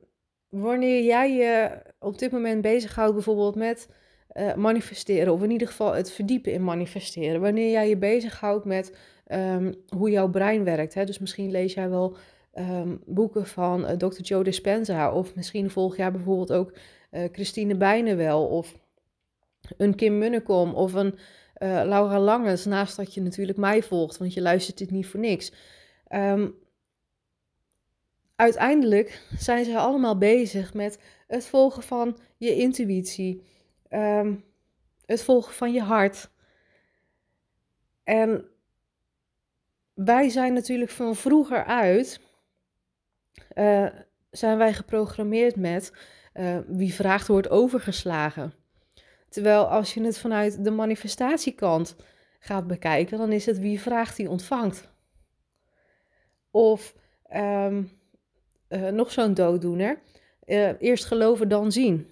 wanneer 0.50 1.04
jij 1.04 1.34
je 1.34 1.82
op 2.00 2.20
dit 2.20 2.32
moment 2.32 2.62
bezighoudt 2.62 3.14
bijvoorbeeld 3.14 3.56
met 3.56 3.90
uh, 4.34 4.56
manifesteren, 4.56 5.34
of 5.34 5.44
in 5.44 5.52
ieder 5.52 5.68
geval 5.68 5.94
het 5.94 6.12
verdiepen 6.12 6.52
in 6.52 6.64
manifesteren, 6.64 7.42
wanneer 7.42 7.72
jij 7.72 7.90
je 7.90 7.98
bezighoudt 7.98 8.66
met 8.66 8.98
um, 9.28 9.74
hoe 9.98 10.10
jouw 10.10 10.30
brein 10.30 10.64
werkt, 10.64 10.94
hè, 10.94 11.06
dus 11.06 11.20
misschien 11.20 11.52
lees 11.52 11.74
jij 11.74 11.90
wel 11.90 12.18
Ehm, 12.60 12.96
boeken 13.06 13.46
van 13.46 13.86
eh, 13.86 13.98
Dr. 13.98 14.22
Joe 14.22 14.44
Dispenza. 14.44 15.14
Of 15.14 15.36
misschien 15.36 15.70
volg 15.70 15.98
jij 15.98 16.12
bijvoorbeeld 16.12 16.52
ook 16.52 16.74
uh, 17.12 17.24
Christine 17.32 17.76
Bijnenwel. 17.76 18.48
Of 18.48 18.80
een 19.78 19.96
Kim 19.96 20.18
Munnekom. 20.18 20.74
Of 20.74 20.94
een 20.94 21.16
Laura 21.62 22.20
Langes. 22.20 22.66
Naast 22.66 22.96
dat 22.96 23.14
je 23.14 23.22
natuurlijk 23.22 23.58
mij 23.58 23.84
volgt. 23.84 24.18
Want 24.18 24.34
je 24.34 24.42
luistert 24.42 24.78
dit 24.78 24.92
niet 24.92 25.08
voor 25.08 25.20
niks. 25.20 25.52
Um, 26.10 26.56
uiteindelijk 28.40 29.22
zijn 29.38 29.66
ze 29.66 29.78
allemaal 29.78 30.18
bezig 30.18 30.74
met 30.74 31.00
het 31.28 31.46
volgen 31.46 31.84
van 31.84 32.18
je 32.38 32.56
intuïtie. 32.56 33.44
Um, 33.90 34.44
het 35.06 35.24
volgen 35.24 35.54
van 35.54 35.74
je 35.74 35.82
hart. 35.82 36.30
En 38.04 38.50
wij 39.94 40.30
zijn 40.30 40.54
natuurlijk 40.54 40.92
van 40.92 41.16
vroeger 41.16 41.66
uit 41.66 42.22
uh, 43.56 43.88
zijn 44.32 44.58
wij 44.58 44.74
geprogrammeerd 44.74 45.56
met 45.56 45.94
uh, 46.34 46.58
wie 46.68 46.94
vraagt 46.94 47.28
wordt 47.28 47.50
overgeslagen. 47.50 48.54
Terwijl 49.30 49.66
als 49.66 49.94
je 49.94 50.04
het 50.04 50.20
vanuit 50.20 50.64
de 50.64 50.72
manifestatiekant 50.72 51.96
gaat 52.40 52.68
bekijken, 52.68 53.18
dan 53.18 53.32
is 53.32 53.46
het 53.46 53.60
wie 53.60 53.82
vraagt 53.82 54.16
die 54.16 54.30
ontvangt. 54.30 54.90
Of 56.52 56.96
um, 57.34 57.99
uh, 58.70 58.90
nog 58.90 59.12
zo'n 59.12 59.34
dooddoener, 59.34 60.00
eerst 60.80 61.06
geloven 61.06 61.48
dan 61.48 61.72
zien. 61.72 62.08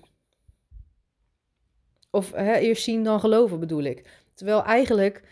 Of 2.11 2.33
eerst 2.33 2.83
zien 2.83 3.03
dan 3.03 3.19
geloven 3.19 3.59
bedoel 3.59 3.83
ik. 3.83 4.25
Terwijl 4.33 4.63
eigenlijk 4.63 5.23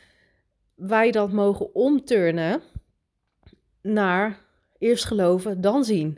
wij 0.75 1.11
dat 1.11 1.31
mogen 1.31 1.75
omturnen 1.75 2.61
naar 3.81 4.45
Eerst 4.77 5.05
geloven, 5.05 5.61
dan 5.61 5.83
zien. 5.83 6.17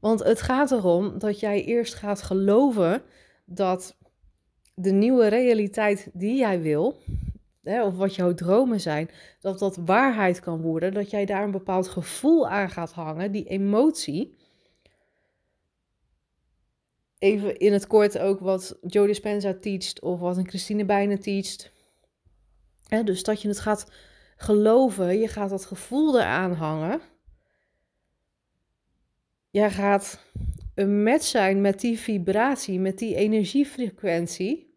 Want 0.00 0.24
het 0.24 0.42
gaat 0.42 0.70
erom 0.70 1.18
dat 1.18 1.40
jij 1.40 1.64
eerst 1.64 1.94
gaat 1.94 2.22
geloven 2.22 3.02
dat 3.44 3.96
de 4.74 4.90
nieuwe 4.92 5.26
realiteit 5.26 6.10
die 6.12 6.36
jij 6.36 6.60
wil, 6.60 6.96
hè, 7.64 7.84
of 7.84 7.96
wat 7.96 8.14
jouw 8.14 8.34
dromen 8.34 8.80
zijn, 8.80 9.10
dat 9.40 9.58
dat 9.58 9.76
waarheid 9.76 10.40
kan 10.40 10.60
worden. 10.60 10.94
Dat 10.94 11.10
jij 11.10 11.24
daar 11.24 11.42
een 11.42 11.50
bepaald 11.50 11.88
gevoel 11.88 12.48
aan 12.48 12.70
gaat 12.70 12.92
hangen, 12.92 13.32
die 13.32 13.44
emotie. 13.44 14.36
Even 17.18 17.58
in 17.58 17.72
het 17.72 17.86
kort 17.86 18.18
ook 18.18 18.40
wat 18.40 18.78
Joe 18.82 19.06
Dispenza 19.06 19.54
teacht 19.60 20.00
of 20.00 20.20
wat 20.20 20.36
een 20.36 20.48
Christine 20.48 20.84
Bijnen 20.84 21.20
teacht. 21.20 21.72
dus 23.04 23.22
dat 23.22 23.42
je 23.42 23.48
het 23.48 23.60
gaat 23.60 23.90
geloven, 24.36 25.18
je 25.18 25.28
gaat 25.28 25.50
dat 25.50 25.64
gevoel 25.64 26.20
eraan 26.20 26.52
hangen. 26.52 27.00
Jij 29.50 29.70
gaat 29.70 30.24
een 30.74 31.02
match 31.02 31.24
zijn 31.24 31.60
met 31.60 31.80
die 31.80 31.98
vibratie, 31.98 32.80
met 32.80 32.98
die 32.98 33.14
energiefrequentie. 33.14 34.73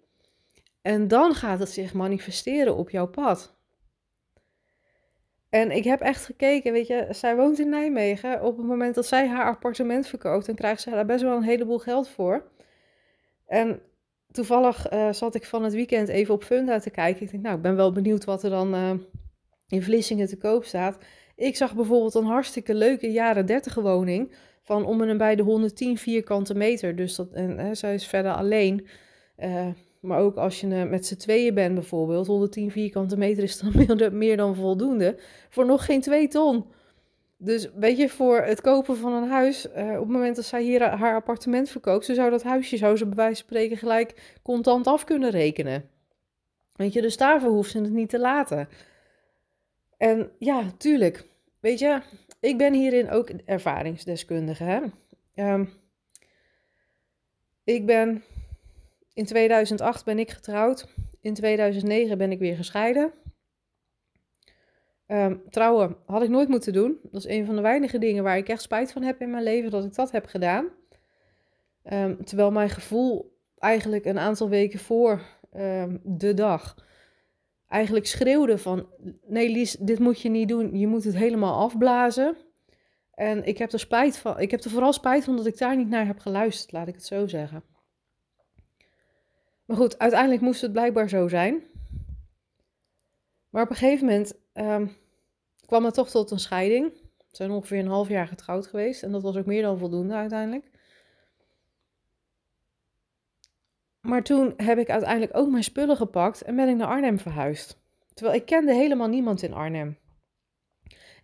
En 0.88 1.08
dan 1.08 1.36
gaat 1.36 1.60
het 1.60 1.70
zich 1.70 1.94
manifesteren 1.94 2.75
op 2.75 2.89
jouw 2.89 3.08
pad. 3.08 3.56
En 5.50 5.72
ik 5.72 5.84
heb 5.84 6.01
echt 6.01 6.25
gekeken, 6.25 6.72
weet 6.74 6.88
je, 6.88 7.08
zij 7.10 7.36
woont 7.36 7.60
in 7.60 7.70
Nijmegen. 7.70 8.44
Op 8.44 8.58
het 8.58 8.65
moment 8.65 8.96
dat 8.96 9.06
zij 9.06 9.27
haar 9.27 9.46
appartement 9.46 10.08
verkoopt, 10.08 10.46
dan 10.46 10.56
krijgt 10.56 10.82
ze 10.82 10.89
daar 10.89 11.06
best 11.06 11.24
wel 11.24 11.36
een 11.36 11.44
heleboel 11.44 11.77
geld 11.77 12.10
voor. 12.10 12.51
En 13.48 13.82
toevallig 14.32 14.91
uh, 14.91 15.12
zat 15.12 15.36
ik 15.36 15.46
van 15.46 15.63
het 15.63 15.74
weekend 15.74 16.08
even 16.08 16.34
op 16.34 16.44
Funda 16.44 16.79
te 16.79 16.89
kijken. 16.89 17.24
Ik 17.24 17.32
denk, 17.32 17.44
nou, 17.44 17.56
ik 17.56 17.62
ben 17.62 17.75
wel 17.75 17.91
benieuwd 17.91 18.25
wat 18.25 18.44
er 18.44 18.50
dan 18.50 18.75
uh, 18.75 18.91
in 19.67 19.84
Vlissingen 19.84 20.27
te 20.27 20.38
koop 20.38 20.65
staat. 20.65 20.98
Ik 21.36 21.56
zag 21.56 21.75
bijvoorbeeld 21.75 22.15
een 22.15 22.25
hartstikke 22.25 22.74
leuke 22.74 23.12
jaren 23.12 23.46
30 23.46 23.75
woning 23.75 24.36
van 24.62 24.86
om 24.86 25.01
en 25.01 25.17
bij 25.17 25.36
de 25.36 25.44
110 25.44 25.98
vierkante 25.98 26.56
meter. 26.56 26.96
Dus 26.96 27.15
dat, 27.15 27.34
en 27.34 27.77
zij 27.77 27.94
is 27.94 28.08
verder 28.08 28.34
alleen. 28.34 28.88
Maar 30.00 30.20
ook 30.20 30.36
als 30.36 30.60
je 30.60 30.68
met 30.68 31.06
z'n 31.06 31.16
tweeën 31.16 31.54
bent 31.54 31.74
bijvoorbeeld, 31.74 32.27
110 32.27 32.72
vierkante 32.72 33.18
meter 33.18 33.44
is 33.44 33.60
dan 33.60 34.18
meer, 34.18 34.38
dan 34.38 34.56
voldoende. 34.56 35.20
Voor 35.50 35.66
nog 35.66 35.86
geen 35.86 36.01
2 36.01 36.27
ton. 36.27 36.66
Dus 37.38 37.70
weet 37.75 37.98
je, 37.98 38.10
voor 38.10 38.42
het 38.42 38.62
kopen 38.62 38.98
van 38.98 39.13
een 39.13 39.30
huis, 39.30 39.66
uh, 39.66 39.92
op 39.92 40.00
het 40.00 40.08
moment 40.08 40.36
dat 40.36 40.46
zij 40.46 40.63
hier 40.63 40.84
haar 40.84 41.16
appartement 41.16 41.70
verkoopt, 41.70 42.06
ze 42.06 42.13
zou 42.13 42.30
dat 42.30 42.44
huisje, 42.44 42.77
zou 42.77 42.98
ze 42.98 43.06
bij 43.06 43.16
wijze 43.16 43.36
van 43.36 43.46
spreken 43.46 43.77
gelijk 43.77 44.38
contant 44.44 44.88
af 44.88 45.04
kunnen 45.04 45.30
rekenen. 45.30 45.89
Weet 46.75 46.94
je, 46.94 47.01
dus 47.01 47.18
daarvoor 47.18 47.51
hoeft 47.51 47.72
ze 47.72 47.82
het 47.82 47.92
niet 47.92 48.10
te 48.10 48.20
laten. 48.20 48.70
En 49.98 50.32
ja, 50.39 50.72
tuurlijk. 50.77 51.27
Weet 51.60 51.80
je, 51.80 52.01
ik 52.39 52.58
ben 52.58 52.74
hierin 52.74 53.10
ook 53.10 53.30
ervaringsdeskundige. 53.30 54.63
Hè? 54.63 54.82
Um, 55.54 55.70
ik 57.63 57.86
ben 57.86 58.24
in 59.17 59.25
2008 59.25 60.05
ben 60.05 60.19
ik 60.19 60.31
getrouwd. 60.31 60.88
In 61.21 61.33
2009 61.33 62.17
ben 62.17 62.31
ik 62.31 62.39
weer 62.39 62.55
gescheiden. 62.55 63.12
Um, 65.07 65.41
trouwen 65.50 65.97
had 66.05 66.24
ik 66.24 66.29
nooit 66.29 66.47
moeten 66.47 66.74
doen. 66.74 67.00
Dat 67.03 67.25
is 67.25 67.31
een 67.31 67.45
van 67.45 67.55
de 67.55 67.62
weinige 67.62 67.97
dingen 67.97 68.24
waar 68.24 68.38
ik 68.38 68.50
echt 68.50 68.62
spijt 68.62 68.91
van 68.91 69.01
heb 69.01 69.21
in 69.21 69.29
mijn 69.29 69.43
leven 69.43 69.71
dat 69.71 69.86
ik 69.86 69.95
dat 69.95 70.12
heb 70.12 70.25
gedaan. 70.25 70.67
Um, 71.93 72.25
terwijl 72.25 72.51
mijn 72.51 72.69
gevoel 72.69 73.38
eigenlijk 73.57 74.05
een 74.05 74.19
aantal 74.19 74.50
weken 74.50 74.79
voor 74.79 75.21
um, 75.55 76.01
de 76.03 76.33
dag 76.33 76.75
eigenlijk 77.67 78.05
schreeuwde 78.05 78.57
van... 78.57 78.88
Nee 79.27 79.50
Lies, 79.50 79.71
dit 79.71 80.00
moet 80.00 80.21
je 80.21 80.29
niet 80.29 80.47
doen. 80.47 80.77
Je 80.77 80.88
moet 80.88 81.03
het 81.03 81.15
helemaal 81.15 81.59
afblazen. 81.63 82.38
En 83.13 83.45
ik 83.45 83.57
heb 83.57 83.71
er 83.71 83.79
spijt 83.79 84.17
van. 84.17 84.39
Ik 84.39 84.51
heb 84.51 84.63
er 84.63 84.69
vooral 84.69 84.93
spijt 84.93 85.24
van 85.24 85.36
dat 85.36 85.45
ik 85.45 85.57
daar 85.57 85.77
niet 85.77 85.89
naar 85.89 86.05
heb 86.05 86.19
geluisterd, 86.19 86.71
laat 86.71 86.88
ik 86.88 86.95
het 86.95 87.05
zo 87.05 87.27
zeggen. 87.27 87.63
Maar 89.67 89.77
goed, 89.77 90.00
uiteindelijk 90.00 90.41
moest 90.41 90.62
het 90.62 90.71
blijkbaar 90.71 91.09
zo 91.09 91.27
zijn. 91.27 91.63
Maar 93.50 93.63
op 93.63 93.69
een 93.69 93.75
gegeven 93.75 94.05
moment 94.05 94.33
um, 94.53 94.95
kwam 95.65 95.86
het 95.86 95.93
toch 95.93 96.09
tot 96.09 96.31
een 96.31 96.39
scheiding. 96.39 96.93
We 97.17 97.36
zijn 97.36 97.51
ongeveer 97.51 97.79
een 97.79 97.88
half 97.88 98.07
jaar 98.07 98.27
getrouwd 98.27 98.67
geweest. 98.67 99.03
En 99.03 99.12
dat 99.12 99.21
was 99.21 99.36
ook 99.38 99.45
meer 99.45 99.62
dan 99.62 99.77
voldoende 99.77 100.13
uiteindelijk. 100.13 100.69
Maar 104.00 104.24
toen 104.24 104.53
heb 104.57 104.77
ik 104.77 104.89
uiteindelijk 104.89 105.38
ook 105.38 105.50
mijn 105.50 105.63
spullen 105.63 105.97
gepakt 105.97 106.41
en 106.41 106.55
ben 106.55 106.69
ik 106.69 106.75
naar 106.75 106.88
Arnhem 106.88 107.19
verhuisd. 107.19 107.77
Terwijl 108.13 108.38
ik 108.38 108.45
kende 108.45 108.74
helemaal 108.74 109.07
niemand 109.07 109.41
in 109.41 109.53
Arnhem. 109.53 109.97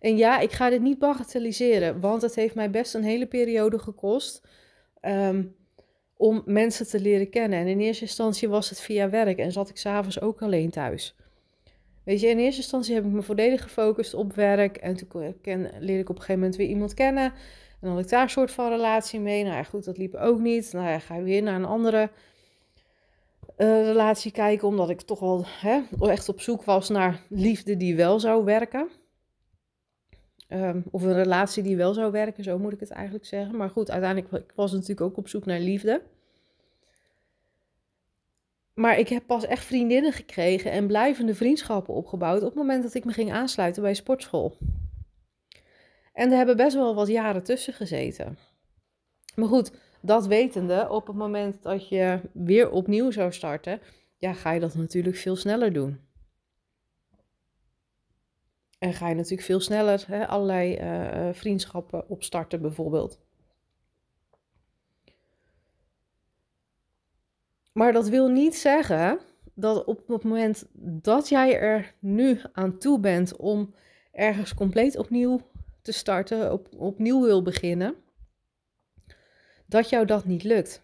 En 0.00 0.16
ja, 0.16 0.38
ik 0.38 0.52
ga 0.52 0.70
dit 0.70 0.80
niet 0.80 0.98
bagatelliseren, 0.98 2.00
want 2.00 2.22
het 2.22 2.34
heeft 2.34 2.54
mij 2.54 2.70
best 2.70 2.94
een 2.94 3.04
hele 3.04 3.26
periode 3.26 3.78
gekost. 3.78 4.48
Um, 5.00 5.56
om 6.16 6.42
mensen 6.44 6.86
te 6.86 7.00
leren 7.00 7.30
kennen. 7.30 7.58
En 7.58 7.66
in 7.66 7.80
eerste 7.80 8.04
instantie 8.04 8.48
was 8.48 8.68
het 8.68 8.80
via 8.80 9.10
werk 9.10 9.38
en 9.38 9.52
zat 9.52 9.68
ik 9.68 9.76
s'avonds 9.76 10.20
ook 10.20 10.42
alleen 10.42 10.70
thuis. 10.70 11.14
Weet 12.04 12.20
je, 12.20 12.26
in 12.26 12.38
eerste 12.38 12.60
instantie 12.60 12.94
heb 12.94 13.04
ik 13.04 13.10
me 13.10 13.22
volledig 13.22 13.62
gefocust 13.62 14.14
op 14.14 14.34
werk. 14.34 14.76
En 14.76 14.96
toen 14.96 15.68
leerde 15.78 16.02
ik 16.02 16.08
op 16.08 16.16
een 16.16 16.20
gegeven 16.20 16.40
moment 16.40 16.56
weer 16.56 16.68
iemand 16.68 16.94
kennen. 16.94 17.32
En 17.80 17.88
had 17.88 17.98
ik 17.98 18.08
daar 18.08 18.22
een 18.22 18.30
soort 18.30 18.50
van 18.50 18.68
relatie 18.68 19.20
mee. 19.20 19.42
Nou 19.42 19.54
ja, 19.54 19.62
goed, 19.62 19.84
dat 19.84 19.98
liep 19.98 20.14
ook 20.14 20.38
niet. 20.38 20.72
Nou 20.72 20.88
ja, 20.88 20.98
ga 20.98 21.16
je 21.16 21.22
weer 21.22 21.42
naar 21.42 21.54
een 21.54 21.64
andere 21.64 22.10
uh, 23.58 23.82
relatie 23.82 24.32
kijken. 24.32 24.68
Omdat 24.68 24.90
ik 24.90 25.00
toch 25.00 25.20
wel 25.20 25.44
hè, 25.46 25.80
echt 26.00 26.28
op 26.28 26.40
zoek 26.40 26.64
was 26.64 26.88
naar 26.88 27.20
liefde 27.28 27.76
die 27.76 27.96
wel 27.96 28.20
zou 28.20 28.44
werken. 28.44 28.88
Um, 30.54 30.84
of 30.90 31.02
een 31.02 31.14
relatie 31.14 31.62
die 31.62 31.76
wel 31.76 31.94
zou 31.94 32.12
werken, 32.12 32.44
zo 32.44 32.58
moet 32.58 32.72
ik 32.72 32.80
het 32.80 32.90
eigenlijk 32.90 33.26
zeggen. 33.26 33.56
Maar 33.56 33.70
goed, 33.70 33.90
uiteindelijk 33.90 34.32
ik 34.32 34.52
was 34.54 34.72
natuurlijk 34.72 35.00
ook 35.00 35.16
op 35.16 35.28
zoek 35.28 35.44
naar 35.44 35.60
liefde. 35.60 36.02
Maar 38.74 38.98
ik 38.98 39.08
heb 39.08 39.26
pas 39.26 39.46
echt 39.46 39.64
vriendinnen 39.64 40.12
gekregen 40.12 40.70
en 40.70 40.86
blijvende 40.86 41.34
vriendschappen 41.34 41.94
opgebouwd 41.94 42.40
op 42.40 42.46
het 42.46 42.54
moment 42.54 42.82
dat 42.82 42.94
ik 42.94 43.04
me 43.04 43.12
ging 43.12 43.32
aansluiten 43.32 43.82
bij 43.82 43.94
sportschool. 43.94 44.56
En 46.12 46.30
er 46.30 46.36
hebben 46.36 46.56
best 46.56 46.74
wel 46.74 46.94
wat 46.94 47.08
jaren 47.08 47.42
tussen 47.42 47.72
gezeten. 47.72 48.38
Maar 49.34 49.48
goed, 49.48 49.72
dat 50.00 50.26
wetende, 50.26 50.88
op 50.90 51.06
het 51.06 51.16
moment 51.16 51.62
dat 51.62 51.88
je 51.88 52.20
weer 52.32 52.70
opnieuw 52.70 53.10
zou 53.10 53.32
starten, 53.32 53.80
ja, 54.18 54.32
ga 54.32 54.52
je 54.52 54.60
dat 54.60 54.74
natuurlijk 54.74 55.16
veel 55.16 55.36
sneller 55.36 55.72
doen. 55.72 56.00
En 58.78 58.92
ga 58.92 59.08
je 59.08 59.14
natuurlijk 59.14 59.42
veel 59.42 59.60
sneller 59.60 60.04
hè, 60.06 60.26
allerlei 60.26 60.78
uh, 60.78 61.34
vriendschappen 61.34 62.08
opstarten, 62.08 62.62
bijvoorbeeld. 62.62 63.20
Maar 67.72 67.92
dat 67.92 68.08
wil 68.08 68.28
niet 68.28 68.56
zeggen 68.56 69.18
dat 69.54 69.84
op 69.84 70.08
het 70.08 70.22
moment 70.22 70.66
dat 70.82 71.28
jij 71.28 71.58
er 71.58 71.94
nu 71.98 72.40
aan 72.52 72.78
toe 72.78 73.00
bent 73.00 73.36
om 73.36 73.74
ergens 74.12 74.54
compleet 74.54 74.96
opnieuw 74.96 75.40
te 75.82 75.92
starten, 75.92 76.52
op, 76.52 76.68
opnieuw 76.76 77.22
wil 77.22 77.42
beginnen, 77.42 77.94
dat 79.66 79.88
jou 79.88 80.06
dat 80.06 80.24
niet 80.24 80.42
lukt. 80.42 80.82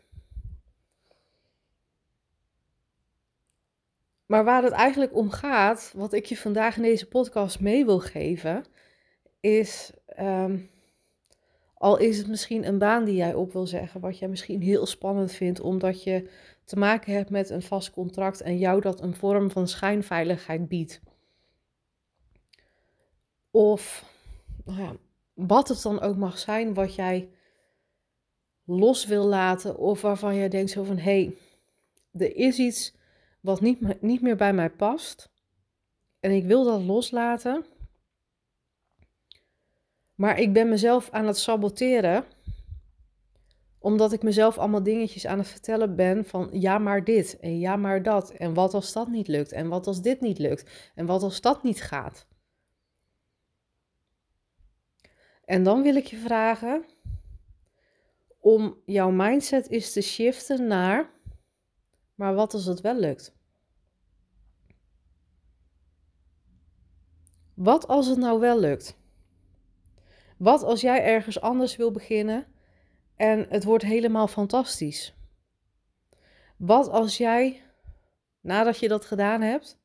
Maar 4.30 4.44
waar 4.44 4.62
het 4.62 4.72
eigenlijk 4.72 5.14
om 5.14 5.30
gaat, 5.30 5.92
wat 5.96 6.12
ik 6.12 6.26
je 6.26 6.36
vandaag 6.36 6.76
in 6.76 6.82
deze 6.82 7.08
podcast 7.08 7.60
mee 7.60 7.84
wil 7.84 7.98
geven, 7.98 8.64
is, 9.40 9.92
um, 10.18 10.70
al 11.74 11.96
is 11.98 12.18
het 12.18 12.28
misschien 12.28 12.66
een 12.66 12.78
baan 12.78 13.04
die 13.04 13.14
jij 13.14 13.34
op 13.34 13.52
wil 13.52 13.66
zeggen, 13.66 14.00
wat 14.00 14.18
jij 14.18 14.28
misschien 14.28 14.62
heel 14.62 14.86
spannend 14.86 15.32
vindt, 15.32 15.60
omdat 15.60 16.02
je 16.02 16.30
te 16.64 16.76
maken 16.76 17.12
hebt 17.12 17.30
met 17.30 17.50
een 17.50 17.62
vast 17.62 17.90
contract 17.90 18.40
en 18.40 18.58
jou 18.58 18.80
dat 18.80 19.00
een 19.00 19.14
vorm 19.14 19.50
van 19.50 19.68
schijnveiligheid 19.68 20.68
biedt. 20.68 21.00
Of 23.50 24.04
nou 24.64 24.80
ja, 24.80 24.92
wat 25.34 25.68
het 25.68 25.82
dan 25.82 26.00
ook 26.00 26.16
mag 26.16 26.38
zijn 26.38 26.74
wat 26.74 26.94
jij 26.94 27.28
los 28.64 29.06
wil 29.06 29.24
laten, 29.26 29.76
of 29.76 30.00
waarvan 30.00 30.34
jij 30.34 30.48
denkt 30.48 30.70
zo 30.70 30.84
van 30.84 30.98
hé, 30.98 31.02
hey, 31.02 31.36
er 32.12 32.36
is 32.36 32.58
iets 32.58 32.98
wat 33.40 33.60
niet, 33.60 34.02
niet 34.02 34.20
meer 34.20 34.36
bij 34.36 34.52
mij 34.52 34.70
past. 34.70 35.30
En 36.20 36.30
ik 36.30 36.44
wil 36.44 36.64
dat 36.64 36.82
loslaten. 36.82 37.64
Maar 40.14 40.38
ik 40.38 40.52
ben 40.52 40.68
mezelf 40.68 41.10
aan 41.10 41.26
het 41.26 41.38
saboteren. 41.38 42.24
Omdat 43.78 44.12
ik 44.12 44.22
mezelf 44.22 44.58
allemaal 44.58 44.82
dingetjes 44.82 45.26
aan 45.26 45.38
het 45.38 45.48
vertellen 45.48 45.96
ben 45.96 46.24
van 46.24 46.48
ja 46.52 46.78
maar 46.78 47.04
dit 47.04 47.38
en 47.38 47.58
ja 47.58 47.76
maar 47.76 48.02
dat. 48.02 48.30
En 48.30 48.54
wat 48.54 48.74
als 48.74 48.92
dat 48.92 49.08
niet 49.08 49.28
lukt 49.28 49.52
en 49.52 49.68
wat 49.68 49.86
als 49.86 50.02
dit 50.02 50.20
niet 50.20 50.38
lukt 50.38 50.90
en 50.94 51.06
wat 51.06 51.22
als 51.22 51.40
dat 51.40 51.62
niet 51.62 51.82
gaat. 51.82 52.26
En 55.44 55.62
dan 55.62 55.82
wil 55.82 55.96
ik 55.96 56.06
je 56.06 56.16
vragen 56.16 56.84
om 58.40 58.76
jouw 58.84 59.10
mindset 59.10 59.70
eens 59.70 59.92
te 59.92 60.00
shiften 60.00 60.66
naar 60.66 61.10
maar 62.20 62.34
wat 62.34 62.54
als 62.54 62.64
het 62.64 62.80
wel 62.80 62.94
lukt? 62.94 63.34
Wat 67.54 67.86
als 67.88 68.06
het 68.06 68.18
nou 68.18 68.40
wel 68.40 68.60
lukt? 68.60 68.98
Wat 70.36 70.62
als 70.62 70.80
jij 70.80 71.04
ergens 71.04 71.40
anders 71.40 71.76
wil 71.76 71.90
beginnen 71.90 72.46
en 73.16 73.46
het 73.48 73.64
wordt 73.64 73.84
helemaal 73.84 74.28
fantastisch? 74.28 75.14
Wat 76.56 76.88
als 76.88 77.16
jij, 77.16 77.62
nadat 78.40 78.78
je 78.78 78.88
dat 78.88 79.04
gedaan 79.04 79.40
hebt, 79.40 79.78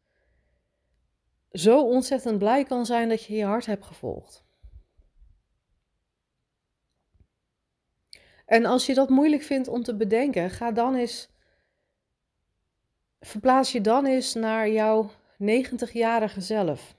zo 1.52 1.84
ontzettend 1.84 2.38
blij 2.38 2.64
kan 2.64 2.86
zijn 2.86 3.10
dat 3.10 3.24
je 3.24 3.36
je 3.36 3.46
hart 3.46 3.66
hebt 3.66 3.86
gevolgd? 3.86 4.46
En 8.46 8.66
als 8.66 8.86
je 8.86 8.94
dat 8.94 9.10
moeilijk 9.10 9.44
vindt 9.44 9.68
om 9.68 9.84
te 9.84 9.96
bedenken, 9.96 10.50
ga 10.50 10.72
dan 10.72 10.96
eens 10.96 11.34
verplaats 13.26 13.72
je 13.72 13.82
dan 13.82 14.06
eens 14.06 14.34
naar 14.34 14.70
jouw 14.70 15.12
90-jarige 15.44 16.42
zelf. 16.42 16.96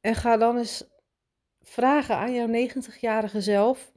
En 0.00 0.14
ga 0.14 0.36
dan 0.36 0.56
eens 0.56 0.84
vragen 1.62 2.16
aan 2.16 2.34
jouw 2.34 2.68
90-jarige 2.68 3.40
zelf. 3.40 3.92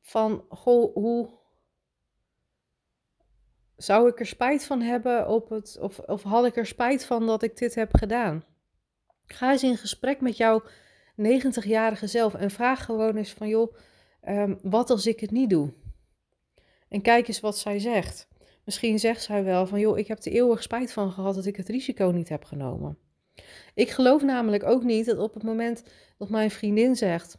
Van, 0.00 0.44
goh, 0.48 0.94
hoe, 0.94 1.28
zou 3.76 4.08
ik 4.08 4.20
er 4.20 4.26
spijt 4.26 4.64
van 4.64 4.80
hebben 4.80 5.28
op 5.28 5.48
het, 5.48 5.78
of, 5.80 5.98
of 5.98 6.22
had 6.22 6.44
ik 6.44 6.56
er 6.56 6.66
spijt 6.66 7.04
van 7.04 7.26
dat 7.26 7.42
ik 7.42 7.56
dit 7.56 7.74
heb 7.74 7.94
gedaan? 7.94 8.44
Ga 9.26 9.50
eens 9.50 9.62
in 9.62 9.76
gesprek 9.76 10.20
met 10.20 10.36
jouw 10.36 10.62
90-jarige 11.22 12.06
zelf 12.06 12.34
en 12.34 12.50
vraag 12.50 12.84
gewoon 12.84 13.16
eens 13.16 13.32
van 13.32 13.48
joh, 13.48 13.74
ehm, 14.26 14.54
wat 14.62 14.90
als 14.90 15.06
ik 15.06 15.20
het 15.20 15.30
niet 15.30 15.50
doe? 15.50 15.72
En 16.88 17.02
kijk 17.02 17.28
eens 17.28 17.40
wat 17.40 17.58
zij 17.58 17.78
zegt. 17.78 18.28
Misschien 18.64 18.98
zegt 18.98 19.22
zij 19.22 19.44
wel 19.44 19.66
van 19.66 19.80
joh, 19.80 19.98
ik 19.98 20.06
heb 20.06 20.24
er 20.24 20.32
eeuwig 20.32 20.62
spijt 20.62 20.92
van 20.92 21.12
gehad 21.12 21.34
dat 21.34 21.46
ik 21.46 21.56
het 21.56 21.68
risico 21.68 22.06
niet 22.10 22.28
heb 22.28 22.44
genomen. 22.44 22.98
Ik 23.74 23.90
geloof 23.90 24.22
namelijk 24.22 24.64
ook 24.64 24.82
niet 24.82 25.06
dat 25.06 25.18
op 25.18 25.34
het 25.34 25.42
moment 25.42 25.82
dat 26.18 26.28
mijn 26.28 26.50
vriendin 26.50 26.96
zegt 26.96 27.38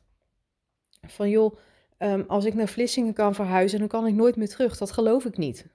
van 1.02 1.30
joh, 1.30 1.58
ehm, 1.98 2.24
als 2.28 2.46
ik 2.46 2.54
naar 2.54 2.68
Vlissingen 2.68 3.14
kan 3.14 3.36
verhuizen, 3.36 3.80
dan 3.80 3.88
kan 3.88 4.08
ik 4.08 4.14
nooit 4.14 4.36
meer 4.36 4.50
terug. 4.50 4.78
Dat 4.78 4.92
geloof 4.92 5.26
ik 5.26 5.38
niet. 5.38 5.68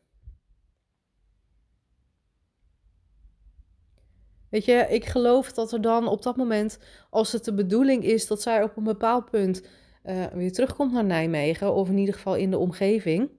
Weet 4.48 4.64
je, 4.64 4.86
ik 4.88 5.04
geloof 5.04 5.52
dat 5.52 5.72
er 5.72 5.80
dan 5.80 6.08
op 6.08 6.22
dat 6.22 6.36
moment, 6.36 6.78
als 7.10 7.32
het 7.32 7.44
de 7.44 7.54
bedoeling 7.54 8.04
is 8.04 8.26
dat 8.26 8.42
zij 8.42 8.62
op 8.62 8.76
een 8.76 8.84
bepaald 8.84 9.30
punt 9.30 9.62
uh, 10.04 10.26
weer 10.26 10.52
terugkomt 10.52 10.92
naar 10.92 11.04
Nijmegen, 11.04 11.74
of 11.74 11.88
in 11.88 11.98
ieder 11.98 12.14
geval 12.14 12.36
in 12.36 12.50
de 12.50 12.58
omgeving, 12.58 13.30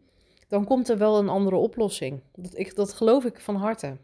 dan 0.48 0.66
komt 0.66 0.90
er 0.90 0.98
wel 0.98 1.18
een 1.18 1.30
andere 1.30 1.56
oplossing. 1.56 2.22
Dat, 2.36 2.58
ik, 2.58 2.76
dat 2.76 2.94
geloof 2.94 3.26
ik 3.26 3.40
van 3.40 3.56
harte. 3.56 3.98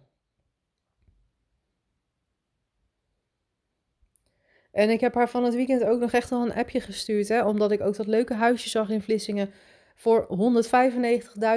En 4.71 4.89
ik 4.89 4.99
heb 4.99 5.13
haar 5.13 5.29
van 5.29 5.43
het 5.43 5.55
weekend 5.55 5.83
ook 5.83 5.99
nog 5.99 6.11
echt 6.11 6.29
wel 6.29 6.41
een 6.41 6.53
appje 6.53 6.81
gestuurd, 6.81 7.27
hè, 7.27 7.45
omdat 7.45 7.71
ik 7.71 7.81
ook 7.81 7.95
dat 7.95 8.07
leuke 8.07 8.33
huisje 8.33 8.69
zag 8.69 8.89
in 8.89 9.01
Vlissingen 9.01 9.51
voor 9.95 10.27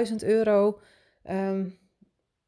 195.000 0.09 0.15
euro. 0.25 0.79
Um, 1.29 1.79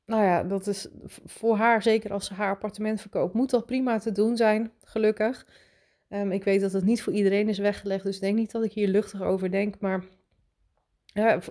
nou 0.06 0.24
ja, 0.24 0.44
dat 0.44 0.68
is 0.68 0.88
voor 1.26 1.56
haar, 1.56 1.82
zeker 1.82 2.14
als 2.14 2.26
ze 2.26 2.34
haar 2.34 2.50
appartement 2.50 3.02
verkoopt, 3.02 3.34
moet 3.34 3.50
dat 3.50 3.66
prima 3.66 4.00
te 4.00 4.12
doen 4.12 4.38
zijn, 4.38 4.72
gelukkig. 4.84 5.46
Um, 6.10 6.32
ik 6.32 6.44
weet 6.44 6.62
dat 6.62 6.74
het 6.74 6.84
niet 6.84 7.02
voor 7.02 7.14
iedereen 7.14 7.50
is 7.50 7.58
weggelegd, 7.58 8.04
dus 8.04 8.16
ik 8.16 8.22
denk 8.22 8.38
niet 8.38 8.52
dat 8.52 8.64
ik 8.64 8.74
hier 8.74 8.88
luchtig 8.88 9.22
over 9.22 9.52
denk. 9.52 9.80
Maar 9.80 10.04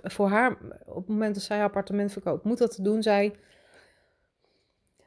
voor 0.03 0.29
haar, 0.29 0.59
op 0.85 0.97
het 0.97 1.09
moment 1.09 1.35
dat 1.35 1.45
zij 1.45 1.57
haar 1.57 1.67
appartement 1.67 2.13
verkoopt, 2.13 2.45
moet 2.45 2.59
dat 2.59 2.75
te 2.75 2.83
doen 2.83 3.03
zijn. 3.03 3.35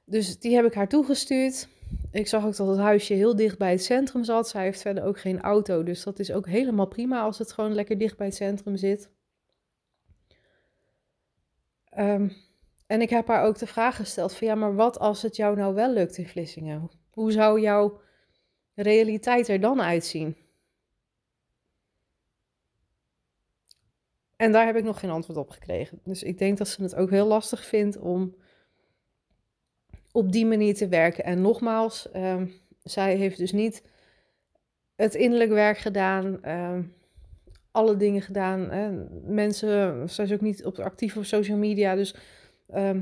Dus 0.06 0.40
die 0.40 0.56
heb 0.56 0.66
ik 0.66 0.74
haar 0.74 0.88
toegestuurd. 0.88 1.68
Ik 2.12 2.28
zag 2.28 2.46
ook 2.46 2.56
dat 2.56 2.68
het 2.68 2.78
huisje 2.78 3.14
heel 3.14 3.36
dicht 3.36 3.58
bij 3.58 3.72
het 3.72 3.84
centrum 3.84 4.24
zat. 4.24 4.50
Zij 4.50 4.64
heeft 4.64 4.82
verder 4.82 5.04
ook 5.04 5.20
geen 5.20 5.42
auto, 5.42 5.84
dus 5.84 6.04
dat 6.04 6.20
is 6.20 6.32
ook 6.32 6.48
helemaal 6.48 6.88
prima 6.88 7.22
als 7.22 7.38
het 7.38 7.52
gewoon 7.52 7.74
lekker 7.74 7.98
dicht 7.98 8.18
bij 8.18 8.28
het 8.28 8.36
centrum 8.36 8.78
zit. 8.78 9.10
Um, 11.98 12.32
en 12.88 13.02
ik 13.02 13.10
heb 13.10 13.28
haar 13.28 13.44
ook 13.44 13.58
de 13.58 13.68
vraag 13.68 13.96
gesteld 13.96 14.34
van 14.34 14.48
ja, 14.48 14.56
maar 14.56 14.76
wat 14.76 15.00
als 15.00 15.22
het 15.22 15.36
jou 15.36 15.56
nou 15.56 15.74
wel 15.74 15.94
lukt 15.94 16.18
in 16.18 16.28
Vlissingen? 16.28 16.90
Hoe 17.12 17.32
zou 17.32 17.62
jouw 17.62 18.00
realiteit 18.82 19.48
er 19.48 19.60
dan 19.60 19.82
uitzien? 19.82 20.36
En 24.36 24.52
daar 24.52 24.66
heb 24.66 24.76
ik 24.76 24.84
nog 24.84 25.00
geen 25.00 25.10
antwoord 25.10 25.40
op 25.40 25.50
gekregen. 25.50 26.00
Dus 26.04 26.24
ik 26.24 26.38
denk 26.38 26.58
dat 26.58 26.68
ze 26.68 26.82
het 26.82 26.96
ook 26.96 27.10
heel 27.10 27.28
lastig 27.28 27.66
vindt 27.66 27.98
om 27.98 28.36
op 30.12 30.32
die 30.32 30.46
manier 30.46 30.76
te 30.76 30.88
werken. 30.88 31.24
En 31.24 31.42
nogmaals, 31.42 32.08
um, 32.16 32.54
zij 32.84 33.16
heeft 33.16 33.38
dus 33.38 33.52
niet 33.52 33.84
het 34.96 35.16
innerlijk 35.16 35.52
werk 35.52 35.78
gedaan, 35.78 36.40
uh, 36.46 36.80
alle 37.72 37.98
dingen 37.98 38.22
gedaan. 38.22 38.70
Hè. 38.70 38.92
Mensen, 39.34 40.10
zij 40.10 40.26
is 40.26 40.32
ook 40.34 40.42
niet 40.42 40.66
actief 40.66 41.18
op 41.18 41.26
social 41.26 41.58
media, 41.58 41.96
dus 41.96 42.16
Ehm, 42.68 43.02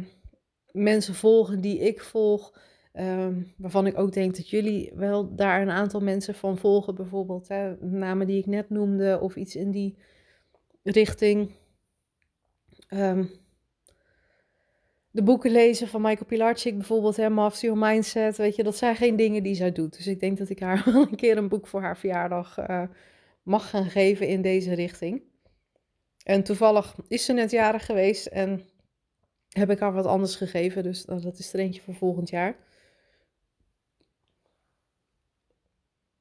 mensen 0.71 1.15
volgen 1.15 1.61
die 1.61 1.79
ik 1.79 2.01
volg. 2.01 2.59
Ehm, 2.95 3.41
waarvan 3.57 3.87
ik 3.87 3.97
ook 3.97 4.13
denk 4.13 4.35
dat 4.35 4.49
jullie 4.49 4.91
wel 4.95 5.35
daar 5.35 5.61
een 5.61 5.69
aantal 5.69 5.99
mensen 5.99 6.35
van 6.35 6.57
volgen. 6.57 6.95
Bijvoorbeeld 6.95 7.47
hè, 7.47 7.75
namen 7.85 8.27
die 8.27 8.37
ik 8.37 8.45
net 8.45 8.69
noemde 8.69 9.19
of 9.21 9.35
iets 9.35 9.55
in 9.55 9.71
die 9.71 9.97
richting. 10.83 11.51
Um, 12.89 13.29
de 15.11 15.23
boeken 15.23 15.51
lezen 15.51 15.87
van 15.87 16.01
Michael 16.01 16.25
Pilarczyk 16.25 16.77
bijvoorbeeld, 16.77 17.15
hè, 17.15 17.29
Master 17.29 17.77
Mindset, 17.77 18.37
weet 18.37 18.55
je, 18.55 18.63
dat 18.63 18.77
zijn 18.77 18.95
geen 18.95 19.15
dingen 19.15 19.43
die 19.43 19.55
zij 19.55 19.71
doet. 19.71 19.97
Dus 19.97 20.07
ik 20.07 20.19
denk 20.19 20.37
dat 20.37 20.49
ik 20.49 20.59
haar 20.59 20.83
wel 20.91 21.01
een 21.01 21.15
keer 21.15 21.37
een 21.37 21.49
boek 21.49 21.67
voor 21.67 21.81
haar 21.81 21.97
verjaardag 21.97 22.57
uh, 22.69 22.83
mag 23.43 23.69
gaan 23.69 23.89
geven 23.89 24.27
in 24.27 24.41
deze 24.41 24.73
richting. 24.73 25.21
En 26.23 26.43
toevallig 26.43 26.95
is 27.07 27.25
ze 27.25 27.33
net 27.33 27.51
jarig 27.51 27.85
geweest 27.85 28.25
en 28.25 28.61
heb 29.49 29.69
ik 29.69 29.79
haar 29.79 29.93
wat 29.93 30.05
anders 30.05 30.35
gegeven. 30.35 30.83
Dus 30.83 31.05
dat 31.05 31.39
is 31.39 31.53
er 31.53 31.59
eentje 31.59 31.81
voor 31.81 31.95
volgend 31.95 32.29
jaar. 32.29 32.55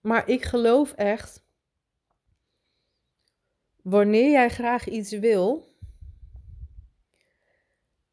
Maar 0.04 0.28
ik 0.28 0.44
geloof 0.44 0.92
echt, 0.92 1.42
wanneer 3.82 4.30
jij 4.30 4.48
graag 4.48 4.88
iets 4.88 5.12
wil 5.12 5.64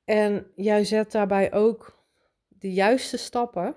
en 0.04 0.48
jij 0.56 0.84
zet 0.84 1.12
daarbij 1.12 1.54
ook 1.54 2.04
de 2.48 2.74
juiste 2.74 3.18
stappen 3.18 3.76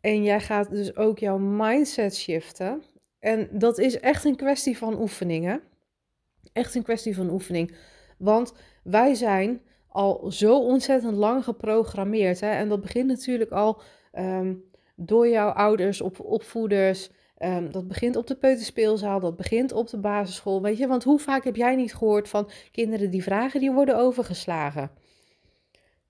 en 0.00 0.22
jij 0.22 0.40
gaat 0.40 0.70
dus 0.70 0.96
ook 0.96 1.18
jouw 1.18 1.38
mindset 1.38 2.16
shiften. 2.16 2.82
En 3.18 3.48
dat 3.52 3.78
is 3.78 4.00
echt 4.00 4.24
een 4.24 4.36
kwestie 4.36 4.78
van 4.78 5.00
oefeningen. 5.00 5.62
Echt 6.52 6.74
een 6.74 6.82
kwestie 6.82 7.14
van 7.14 7.30
oefening. 7.30 7.76
Want 8.18 8.52
wij 8.82 9.14
zijn 9.14 9.62
al 9.88 10.30
zo 10.30 10.58
ontzettend 10.58 11.16
lang 11.16 11.44
geprogrammeerd. 11.44 12.40
Hè? 12.40 12.50
En 12.50 12.68
dat 12.68 12.80
begint 12.80 13.06
natuurlijk 13.06 13.50
al 13.50 13.80
ehm, 14.12 14.54
door 14.94 15.28
jouw 15.28 15.48
ouders, 15.48 16.00
op 16.00 16.20
opvoeders. 16.20 17.10
Um, 17.38 17.72
dat 17.72 17.88
begint 17.88 18.16
op 18.16 18.26
de 18.26 18.36
peuterspeelzaal, 18.36 19.20
dat 19.20 19.36
begint 19.36 19.72
op 19.72 19.88
de 19.88 19.98
basisschool. 19.98 20.62
Weet 20.62 20.78
je, 20.78 20.86
want 20.86 21.04
hoe 21.04 21.18
vaak 21.18 21.44
heb 21.44 21.56
jij 21.56 21.76
niet 21.76 21.94
gehoord 21.94 22.28
van 22.28 22.50
kinderen 22.72 23.10
die 23.10 23.22
vragen, 23.22 23.60
die 23.60 23.72
worden 23.72 23.96
overgeslagen? 23.96 24.90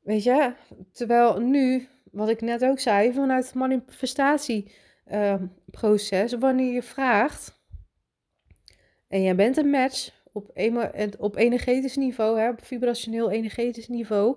Weet 0.02 0.22
je, 0.22 0.52
terwijl 0.92 1.40
nu, 1.40 1.88
wat 2.10 2.28
ik 2.28 2.40
net 2.40 2.64
ook 2.64 2.78
zei, 2.78 3.12
vanuit 3.12 3.44
het 3.44 3.54
manifestatieproces, 3.54 6.32
wanneer 6.32 6.72
je 6.72 6.82
vraagt 6.82 7.60
en 9.08 9.22
jij 9.22 9.34
bent 9.34 9.56
een 9.56 9.70
match, 9.70 10.20
op, 10.32 10.50
op 11.18 11.36
energetisch 11.36 11.96
niveau, 11.96 12.38
hè, 12.38 12.48
op 12.48 12.64
vibrationeel 12.64 13.30
energetisch 13.30 13.88
niveau, 13.88 14.36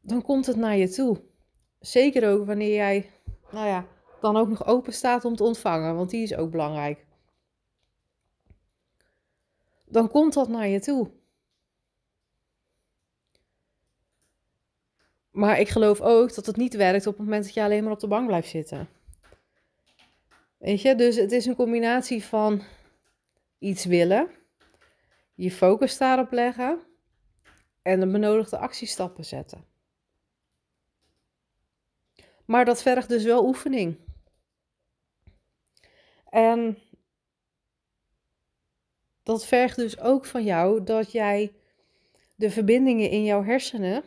dan 0.00 0.22
komt 0.22 0.46
het 0.46 0.56
naar 0.56 0.76
je 0.76 0.88
toe. 0.88 1.20
Zeker 1.86 2.28
ook 2.30 2.46
wanneer 2.46 2.74
jij, 2.74 3.10
nou 3.50 3.66
ja, 3.66 3.86
dan 4.20 4.36
ook 4.36 4.48
nog 4.48 4.66
open 4.66 4.92
staat 4.92 5.24
om 5.24 5.36
te 5.36 5.44
ontvangen, 5.44 5.96
want 5.96 6.10
die 6.10 6.22
is 6.22 6.34
ook 6.34 6.50
belangrijk. 6.50 7.06
Dan 9.84 10.08
komt 10.08 10.34
dat 10.34 10.48
naar 10.48 10.68
je 10.68 10.80
toe. 10.80 11.10
Maar 15.30 15.60
ik 15.60 15.68
geloof 15.68 16.00
ook 16.00 16.34
dat 16.34 16.46
het 16.46 16.56
niet 16.56 16.74
werkt 16.74 17.06
op 17.06 17.16
het 17.16 17.24
moment 17.24 17.44
dat 17.44 17.54
je 17.54 17.62
alleen 17.62 17.82
maar 17.82 17.92
op 17.92 18.00
de 18.00 18.08
bank 18.08 18.26
blijft 18.26 18.48
zitten. 18.48 18.88
Weet 20.58 20.82
je, 20.82 20.94
dus 20.94 21.16
het 21.16 21.32
is 21.32 21.46
een 21.46 21.56
combinatie 21.56 22.24
van 22.24 22.62
iets 23.58 23.84
willen, 23.84 24.30
je 25.34 25.50
focus 25.50 25.98
daarop 25.98 26.32
leggen 26.32 26.78
en 27.82 28.00
de 28.00 28.06
benodigde 28.06 28.58
actiestappen 28.58 29.24
zetten. 29.24 29.73
Maar 32.46 32.64
dat 32.64 32.82
vergt 32.82 33.08
dus 33.08 33.24
wel 33.24 33.46
oefening. 33.46 33.96
En 36.30 36.78
dat 39.22 39.46
vergt 39.46 39.76
dus 39.76 40.00
ook 40.00 40.24
van 40.24 40.44
jou 40.44 40.84
dat 40.84 41.12
jij 41.12 41.52
de 42.34 42.50
verbindingen 42.50 43.10
in 43.10 43.24
jouw 43.24 43.44
hersenen, 43.44 44.02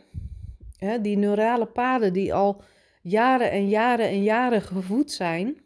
hè, 0.76 1.00
die 1.00 1.16
neurale 1.16 1.66
paden 1.66 2.12
die 2.12 2.34
al 2.34 2.62
jaren 3.02 3.50
en 3.50 3.68
jaren 3.68 4.08
en 4.08 4.22
jaren 4.22 4.62
gevoed 4.62 5.12
zijn, 5.12 5.62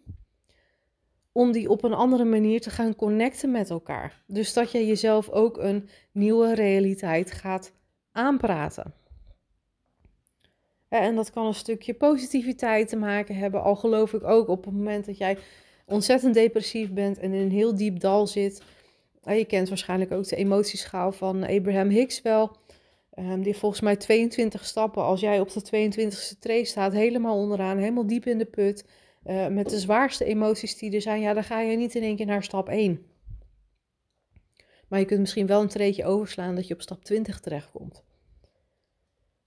om 1.33 1.53
die 1.53 1.71
op 1.71 1.85
een 1.85 1.93
andere 1.93 2.25
manier 2.25 2.61
te 2.61 2.71
gaan 2.71 2.95
connecten 2.95 3.51
met 3.51 3.71
elkaar. 3.71 4.23
Dus 4.27 4.53
dat 4.53 4.71
je 4.71 4.87
jezelf 4.87 5.29
ook 5.29 5.59
een 5.59 5.89
nieuwe 6.13 6.55
realiteit 6.55 7.33
gaat 7.33 7.73
aanpraten. 8.13 8.95
En 11.01 11.15
dat 11.15 11.31
kan 11.31 11.47
een 11.47 11.55
stukje 11.55 11.95
positiviteit 11.95 12.89
te 12.89 12.97
maken 12.97 13.37
hebben. 13.37 13.63
Al 13.63 13.77
geloof 13.77 14.13
ik 14.13 14.25
ook 14.25 14.49
op 14.49 14.65
het 14.65 14.75
moment 14.75 15.07
dat 15.07 15.19
jij 15.19 15.39
ontzettend 15.87 16.35
depressief 16.35 16.93
bent 16.93 17.19
en 17.19 17.33
in 17.33 17.41
een 17.41 17.51
heel 17.51 17.75
diep 17.75 18.01
dal 18.01 18.27
zit. 18.27 18.63
Je 19.25 19.45
kent 19.45 19.69
waarschijnlijk 19.69 20.13
ook 20.13 20.29
de 20.29 20.37
emotieschaal 20.37 21.13
van 21.13 21.43
Abraham 21.47 21.89
Hicks 21.89 22.23
wel. 22.23 22.57
Ehm, 23.11 23.41
die 23.41 23.57
volgens 23.57 23.81
mij 23.81 23.97
22 23.97 24.65
stappen. 24.65 25.03
Als 25.03 25.21
jij 25.21 25.41
op 25.41 25.53
de 25.53 25.63
22e 25.63 26.39
tree 26.39 26.65
staat, 26.65 26.93
helemaal 26.93 27.37
onderaan, 27.37 27.79
helemaal 27.79 28.07
diep 28.07 28.27
in 28.27 28.39
de 28.39 28.45
put 28.45 28.85
uh, 29.27 29.47
met 29.47 29.71
de 29.71 29.79
zwaarste 29.79 30.25
emoties 30.25 30.79
die 30.79 30.95
er 30.95 31.01
zijn, 31.01 31.21
ja, 31.21 31.33
dan 31.35 31.45
ga 31.45 31.61
je 31.61 31.77
niet 31.77 31.95
in 31.95 32.03
één 32.03 32.17
keer 32.17 32.27
naar 32.27 32.43
stap 32.43 32.69
1. 32.69 33.07
Maar 34.89 34.99
je 34.99 35.07
kunt 35.07 35.21
misschien 35.21 35.47
wel 35.47 35.61
een 35.61 35.69
treetje 35.69 36.05
overslaan 36.05 36.55
dat 36.55 36.67
je 36.67 36.75
op 36.75 36.83
stap 36.83 37.05
20 37.05 37.41
terechtkomt. 37.41 38.03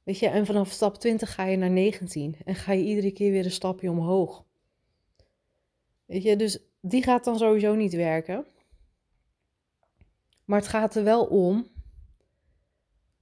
Weet 0.06 0.20
je, 0.20 0.28
en 0.28 0.46
vanaf 0.46 0.72
stap 0.72 0.96
20 0.96 1.34
ga 1.34 1.44
je 1.44 1.58
naar 1.58 1.70
19 1.70 2.36
en 2.46 2.56
ga 2.56 2.72
je 2.72 2.84
iedere 2.84 3.12
keer 3.12 3.32
weer 3.32 3.46
een 3.46 3.52
stapje 3.52 3.90
omhoog. 3.90 4.46
Weet 6.06 6.24
je, 6.24 6.36
dus 6.36 6.60
die 6.82 7.04
gaat 7.04 7.24
dan 7.24 7.38
sowieso 7.38 7.76
niet 7.76 7.94
werken. 7.94 8.46
Maar 10.46 10.60
het 10.60 10.68
gaat 10.68 10.96
er 10.96 11.04
wel 11.04 11.26
om 11.26 11.68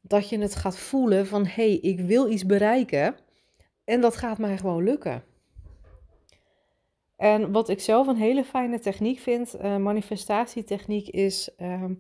dat 0.02 0.30
je 0.30 0.40
het 0.40 0.56
gaat 0.56 0.78
voelen 0.78 1.28
van 1.28 1.46
hé, 1.46 1.52
hey, 1.52 1.78
ik 1.78 2.00
wil 2.00 2.32
iets 2.32 2.46
bereiken 2.46 3.16
en 3.84 4.02
dat 4.02 4.16
gaat 4.16 4.38
mij 4.38 4.58
gewoon 4.58 4.84
lukken. 4.84 5.24
En 7.16 7.52
wat 7.52 7.70
ik 7.70 7.80
zelf 7.80 8.08
een 8.08 8.16
hele 8.16 8.44
fijne 8.44 8.80
techniek 8.80 9.20
vind, 9.20 9.56
uh, 9.56 9.78
manifestatietechniek, 9.78 11.08
is 11.08 11.56
ehm, 11.58 11.94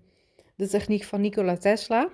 de 0.55 0.67
techniek 0.67 1.03
van 1.03 1.21
Nikola 1.21 1.57
Tesla. 1.57 2.09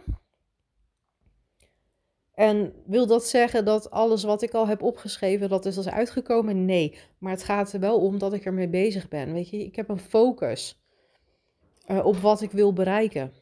En 2.39 2.73
wil 2.85 3.07
dat 3.07 3.25
zeggen 3.25 3.65
dat 3.65 3.91
alles 3.91 4.23
wat 4.23 4.41
ik 4.41 4.53
al 4.53 4.67
heb 4.67 4.83
opgeschreven, 4.83 5.49
dat 5.49 5.65
is 5.65 5.77
als 5.77 5.89
uitgekomen? 5.89 6.65
Nee, 6.65 6.97
maar 7.17 7.31
het 7.31 7.43
gaat 7.43 7.73
er 7.73 7.79
wel 7.79 7.99
om 7.99 8.17
dat 8.17 8.33
ik 8.33 8.45
ermee 8.45 8.67
bezig 8.67 9.07
ben. 9.07 9.33
Weet 9.33 9.49
je, 9.49 9.65
ik 9.65 9.75
heb 9.75 9.89
een 9.89 9.99
focus 9.99 10.81
uh, 11.87 12.05
op 12.05 12.17
wat 12.17 12.41
ik 12.41 12.51
wil 12.51 12.73
bereiken. 12.73 13.33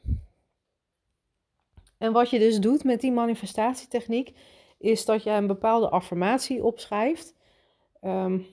En 1.97 2.12
wat 2.12 2.29
je 2.29 2.39
dus 2.39 2.60
doet 2.60 2.83
met 2.83 3.01
die 3.01 3.12
manifestatietechniek, 3.12 4.33
is 4.77 5.05
dat 5.05 5.23
je 5.23 5.29
een 5.29 5.47
bepaalde 5.47 5.89
affirmatie 5.89 6.63
opschrijft. 6.63 7.36
Um, 8.01 8.45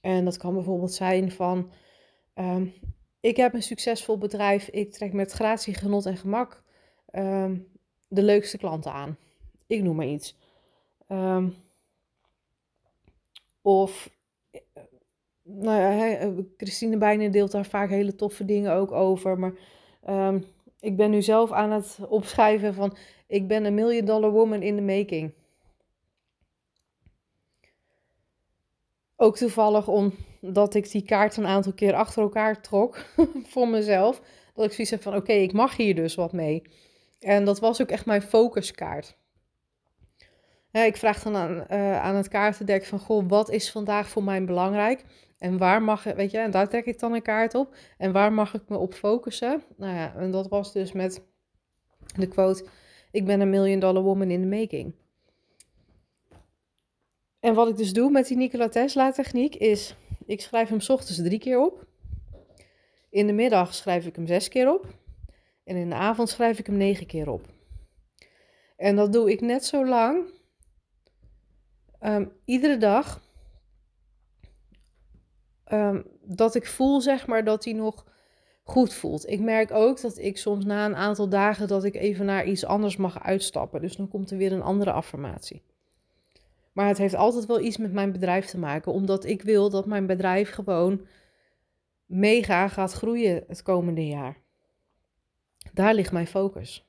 en 0.00 0.24
dat 0.24 0.36
kan 0.36 0.54
bijvoorbeeld 0.54 0.92
zijn 0.92 1.32
van, 1.32 1.70
um, 2.34 2.74
ik 3.20 3.36
heb 3.36 3.54
een 3.54 3.62
succesvol 3.62 4.18
bedrijf, 4.18 4.68
ik 4.68 4.92
trek 4.92 5.12
met 5.12 5.32
gratie, 5.32 5.74
genot 5.74 6.06
en 6.06 6.16
gemak 6.16 6.62
um, 7.12 7.77
de 8.08 8.22
leukste 8.22 8.58
klanten 8.58 8.92
aan. 8.92 9.16
Ik 9.66 9.82
noem 9.82 9.96
maar 9.96 10.06
iets. 10.06 10.36
Um, 11.08 11.54
of, 13.62 14.10
eh, 14.50 14.60
nou 15.42 15.80
ja, 15.80 16.16
eh, 16.16 16.28
Christine 16.56 16.96
Bijnen 16.96 17.32
deelt 17.32 17.50
daar 17.50 17.66
vaak 17.66 17.88
hele 17.88 18.14
toffe 18.14 18.44
dingen 18.44 18.72
ook 18.72 18.92
over. 18.92 19.38
Maar 19.38 19.52
um, 20.08 20.44
ik 20.80 20.96
ben 20.96 21.10
nu 21.10 21.22
zelf 21.22 21.52
aan 21.52 21.70
het 21.70 21.98
opschrijven 22.08 22.74
van, 22.74 22.96
ik 23.26 23.48
ben 23.48 23.64
een 23.64 23.74
million 23.74 24.04
dollar 24.04 24.30
woman 24.30 24.62
in 24.62 24.76
the 24.76 24.82
making. 24.82 25.32
Ook 29.16 29.36
toevallig 29.36 29.88
omdat 29.88 30.74
ik 30.74 30.90
die 30.90 31.02
kaart 31.02 31.36
een 31.36 31.46
aantal 31.46 31.72
keer 31.72 31.94
achter 31.94 32.22
elkaar 32.22 32.60
trok 32.60 33.04
voor 33.52 33.68
mezelf. 33.68 34.20
Dat 34.54 34.64
ik 34.64 34.72
zoiets 34.72 34.90
heb 34.90 35.02
van, 35.02 35.16
oké, 35.16 35.32
ik 35.32 35.52
mag 35.52 35.76
hier 35.76 35.94
dus 35.94 36.14
wat 36.14 36.32
mee. 36.32 36.62
En 37.18 37.44
dat 37.44 37.58
was 37.58 37.82
ook 37.82 37.90
echt 37.90 38.06
mijn 38.06 38.22
focuskaart. 38.22 39.16
Ik 40.72 40.96
vraag 40.96 41.22
dan 41.22 41.36
aan, 41.36 41.66
uh, 41.70 42.00
aan 42.00 42.14
het 42.14 42.28
kaartendek 42.28 42.84
van, 42.84 42.98
goh, 42.98 43.28
wat 43.28 43.50
is 43.50 43.70
vandaag 43.70 44.08
voor 44.08 44.22
mij 44.22 44.44
belangrijk? 44.44 45.04
En 45.38 45.58
waar 45.58 45.82
mag, 45.82 46.02
weet 46.02 46.30
je, 46.30 46.38
en 46.38 46.50
daar 46.50 46.68
trek 46.68 46.86
ik 46.86 46.98
dan 46.98 47.14
een 47.14 47.22
kaart 47.22 47.54
op. 47.54 47.74
En 47.98 48.12
waar 48.12 48.32
mag 48.32 48.54
ik 48.54 48.62
me 48.68 48.76
op 48.76 48.94
focussen? 48.94 49.62
Nou 49.76 49.94
ja, 49.94 50.14
en 50.16 50.30
dat 50.30 50.48
was 50.48 50.72
dus 50.72 50.92
met 50.92 51.22
de 52.16 52.28
quote, 52.28 52.64
ik 53.10 53.24
ben 53.24 53.40
een 53.40 53.50
million 53.50 53.78
dollar 53.78 54.02
woman 54.02 54.30
in 54.30 54.40
the 54.40 54.56
making. 54.56 54.94
En 57.40 57.54
wat 57.54 57.68
ik 57.68 57.76
dus 57.76 57.92
doe 57.92 58.10
met 58.10 58.26
die 58.26 58.36
Nikola 58.36 58.68
Tesla 58.68 59.12
techniek 59.12 59.54
is, 59.54 59.96
ik 60.26 60.40
schrijf 60.40 60.68
hem 60.68 60.78
ochtends 60.88 61.22
drie 61.22 61.38
keer 61.38 61.60
op. 61.60 61.86
In 63.10 63.26
de 63.26 63.32
middag 63.32 63.74
schrijf 63.74 64.06
ik 64.06 64.16
hem 64.16 64.26
zes 64.26 64.48
keer 64.48 64.72
op. 64.72 64.86
En 65.68 65.76
in 65.76 65.88
de 65.88 65.94
avond 65.94 66.28
schrijf 66.28 66.58
ik 66.58 66.66
hem 66.66 66.76
negen 66.76 67.06
keer 67.06 67.28
op. 67.28 67.46
En 68.76 68.96
dat 68.96 69.12
doe 69.12 69.30
ik 69.30 69.40
net 69.40 69.64
zo 69.64 69.86
lang. 69.86 70.24
Ehm, 71.98 72.26
iedere 72.44 72.76
dag. 72.76 73.22
Um, 75.72 76.06
dat 76.22 76.54
ik 76.54 76.66
voel, 76.66 77.00
zeg 77.00 77.26
maar, 77.26 77.44
dat 77.44 77.64
hij 77.64 77.72
nog 77.72 78.06
goed 78.62 78.94
voelt. 78.94 79.28
Ik 79.28 79.40
merk 79.40 79.70
ook 79.70 80.00
dat 80.00 80.18
ik 80.18 80.38
soms 80.38 80.64
na 80.64 80.84
een 80.84 80.96
aantal 80.96 81.28
dagen 81.28 81.68
dat 81.68 81.84
ik 81.84 81.94
even 81.94 82.26
naar 82.26 82.46
iets 82.46 82.64
anders 82.64 82.96
mag 82.96 83.22
uitstappen. 83.22 83.80
Dus 83.80 83.96
dan 83.96 84.08
komt 84.08 84.30
er 84.30 84.36
weer 84.36 84.52
een 84.52 84.62
andere 84.62 84.92
affirmatie. 84.92 85.62
Maar 86.72 86.88
het 86.88 86.98
heeft 86.98 87.14
altijd 87.14 87.46
wel 87.46 87.60
iets 87.60 87.76
met 87.76 87.92
mijn 87.92 88.12
bedrijf 88.12 88.46
te 88.46 88.58
maken, 88.58 88.92
omdat 88.92 89.24
ik 89.24 89.42
wil 89.42 89.70
dat 89.70 89.86
mijn 89.86 90.06
bedrijf 90.06 90.50
gewoon 90.50 91.06
mega 92.06 92.68
gaat 92.68 92.92
groeien 92.92 93.44
het 93.46 93.62
komende 93.62 94.06
jaar. 94.06 94.46
Daar 95.72 95.94
ligt 95.94 96.12
mijn 96.12 96.26
focus. 96.26 96.88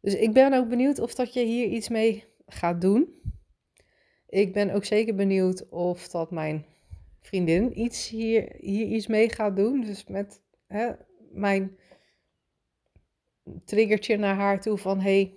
Dus 0.00 0.14
ik 0.14 0.32
ben 0.32 0.52
ook 0.52 0.68
benieuwd 0.68 0.98
of 0.98 1.14
dat 1.14 1.32
je 1.32 1.44
hier 1.44 1.66
iets 1.66 1.88
mee 1.88 2.24
gaat 2.46 2.80
doen. 2.80 3.20
Ik 4.28 4.52
ben 4.52 4.70
ook 4.70 4.84
zeker 4.84 5.14
benieuwd 5.14 5.68
of 5.68 6.08
dat 6.08 6.30
mijn 6.30 6.64
vriendin 7.20 7.80
iets 7.80 8.08
hier, 8.08 8.56
hier 8.58 8.86
iets 8.86 9.06
mee 9.06 9.30
gaat 9.30 9.56
doen. 9.56 9.80
Dus 9.80 10.06
met 10.06 10.42
hè, 10.66 10.92
mijn 11.32 11.78
triggertje 13.64 14.16
naar 14.16 14.34
haar 14.34 14.60
toe 14.60 14.78
van 14.78 15.00
hey, 15.00 15.34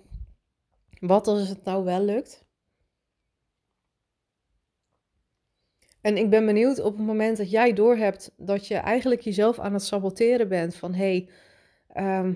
wat 1.00 1.26
als 1.26 1.48
het 1.48 1.64
nou 1.64 1.84
wel 1.84 2.04
lukt? 2.04 2.45
En 6.06 6.16
ik 6.16 6.30
ben 6.30 6.46
benieuwd 6.46 6.80
op 6.80 6.96
het 6.96 7.06
moment 7.06 7.36
dat 7.36 7.50
jij 7.50 7.72
doorhebt 7.72 8.32
dat 8.36 8.66
je 8.66 8.74
eigenlijk 8.74 9.20
jezelf 9.20 9.58
aan 9.58 9.72
het 9.72 9.82
saboteren 9.82 10.48
bent 10.48 10.74
van 10.74 10.94
hey, 10.94 11.28
ehm, 11.88 12.34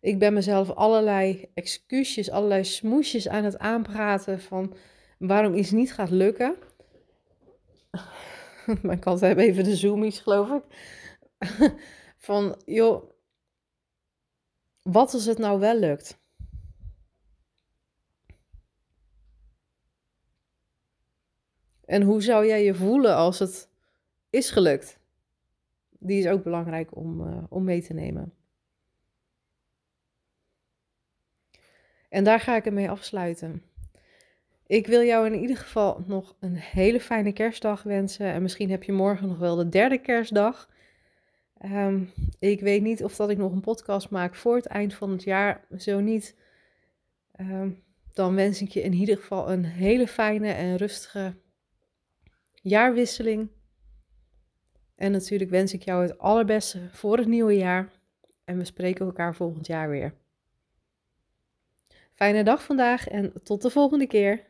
ik 0.00 0.18
ben 0.18 0.32
mezelf 0.32 0.70
allerlei 0.70 1.50
excuusjes, 1.54 2.30
allerlei 2.30 2.64
smoesjes 2.64 3.28
aan 3.28 3.44
het 3.44 3.58
aanpraten 3.58 4.40
van 4.40 4.74
waarom 5.18 5.54
iets 5.54 5.70
niet 5.70 5.92
gaat 5.92 6.10
lukken. 6.10 6.56
Mijn 8.82 8.98
kat 8.98 9.20
hebben 9.20 9.44
even 9.44 9.64
de 9.64 9.76
zoomies, 9.76 10.18
geloof 10.18 10.50
ik. 10.50 10.64
van 12.28 12.62
joh, 12.64 13.10
wat 14.82 15.14
als 15.14 15.24
het 15.24 15.38
nou 15.38 15.60
wel 15.60 15.78
lukt? 15.78 16.19
En 21.90 22.02
hoe 22.02 22.22
zou 22.22 22.46
jij 22.46 22.64
je 22.64 22.74
voelen 22.74 23.16
als 23.16 23.38
het 23.38 23.68
is 24.30 24.50
gelukt? 24.50 24.98
Die 25.98 26.18
is 26.18 26.26
ook 26.26 26.42
belangrijk 26.42 26.96
om, 26.96 27.20
uh, 27.20 27.42
om 27.48 27.64
mee 27.64 27.82
te 27.82 27.94
nemen. 27.94 28.32
En 32.08 32.24
daar 32.24 32.40
ga 32.40 32.56
ik 32.56 32.66
ermee 32.66 32.90
afsluiten. 32.90 33.62
Ik 34.66 34.86
wil 34.86 35.02
jou 35.02 35.26
in 35.26 35.40
ieder 35.40 35.56
geval 35.56 36.04
nog 36.06 36.36
een 36.40 36.56
hele 36.56 37.00
fijne 37.00 37.32
kerstdag 37.32 37.82
wensen. 37.82 38.26
En 38.26 38.42
misschien 38.42 38.70
heb 38.70 38.82
je 38.82 38.92
morgen 38.92 39.28
nog 39.28 39.38
wel 39.38 39.56
de 39.56 39.68
derde 39.68 39.98
kerstdag. 39.98 40.70
Um, 41.64 42.12
ik 42.38 42.60
weet 42.60 42.82
niet 42.82 43.04
of 43.04 43.16
dat 43.16 43.30
ik 43.30 43.38
nog 43.38 43.52
een 43.52 43.60
podcast 43.60 44.10
maak 44.10 44.34
voor 44.34 44.56
het 44.56 44.66
eind 44.66 44.94
van 44.94 45.10
het 45.10 45.22
jaar. 45.22 45.64
Zo 45.78 46.00
niet, 46.00 46.36
um, 47.40 47.82
dan 48.12 48.34
wens 48.34 48.62
ik 48.62 48.68
je 48.68 48.82
in 48.82 48.92
ieder 48.92 49.16
geval 49.16 49.50
een 49.50 49.64
hele 49.64 50.06
fijne 50.06 50.52
en 50.52 50.76
rustige 50.76 51.34
jaarwisseling. 52.60 53.50
En 54.94 55.12
natuurlijk 55.12 55.50
wens 55.50 55.72
ik 55.72 55.82
jou 55.82 56.02
het 56.02 56.18
allerbeste 56.18 56.88
voor 56.90 57.18
het 57.18 57.26
nieuwe 57.26 57.56
jaar. 57.56 57.92
En 58.44 58.58
we 58.58 58.64
spreken 58.64 59.06
elkaar 59.06 59.34
volgend 59.34 59.66
jaar 59.66 59.88
weer. 59.88 60.14
Fijne 62.14 62.44
dag 62.44 62.62
vandaag 62.62 63.08
en 63.08 63.32
tot 63.42 63.62
de 63.62 63.70
volgende 63.70 64.06
keer. 64.06 64.48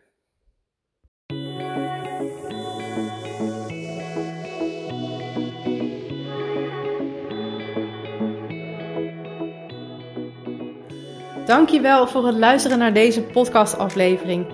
Dankjewel 11.46 12.06
voor 12.06 12.26
het 12.26 12.36
luisteren 12.36 12.78
naar 12.78 12.94
deze 12.94 13.22
podcastaflevering. 13.22 14.46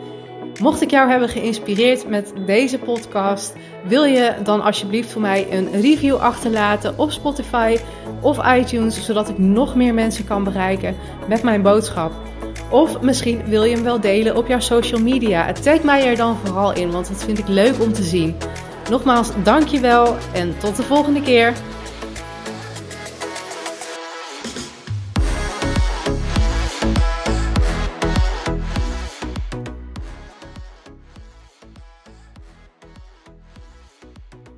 Mocht 0.60 0.82
ik 0.82 0.90
jou 0.90 1.10
hebben 1.10 1.28
geïnspireerd 1.28 2.08
met 2.08 2.32
deze 2.46 2.78
podcast, 2.78 3.54
wil 3.84 4.04
je 4.04 4.34
dan 4.42 4.62
alsjeblieft 4.62 5.10
voor 5.10 5.20
mij 5.20 5.46
een 5.50 5.80
review 5.80 6.16
achterlaten 6.16 6.98
op 6.98 7.10
Spotify 7.10 7.76
of 8.20 8.54
iTunes, 8.56 9.04
zodat 9.04 9.28
ik 9.28 9.38
nog 9.38 9.74
meer 9.74 9.94
mensen 9.94 10.26
kan 10.26 10.44
bereiken 10.44 10.96
met 11.28 11.42
mijn 11.42 11.62
boodschap. 11.62 12.12
Of 12.70 13.00
misschien 13.00 13.44
wil 13.44 13.64
je 13.64 13.74
hem 13.74 13.84
wel 13.84 14.00
delen 14.00 14.36
op 14.36 14.46
jouw 14.46 14.60
social 14.60 15.00
media. 15.00 15.52
Tag 15.52 15.82
mij 15.82 16.06
er 16.06 16.16
dan 16.16 16.36
vooral 16.44 16.74
in, 16.74 16.90
want 16.90 17.08
dat 17.08 17.24
vind 17.24 17.38
ik 17.38 17.48
leuk 17.48 17.80
om 17.80 17.92
te 17.92 18.02
zien. 18.02 18.36
Nogmaals, 18.90 19.30
dankjewel 19.42 20.16
en 20.32 20.54
tot 20.58 20.76
de 20.76 20.82
volgende 20.82 21.22
keer. 21.22 21.52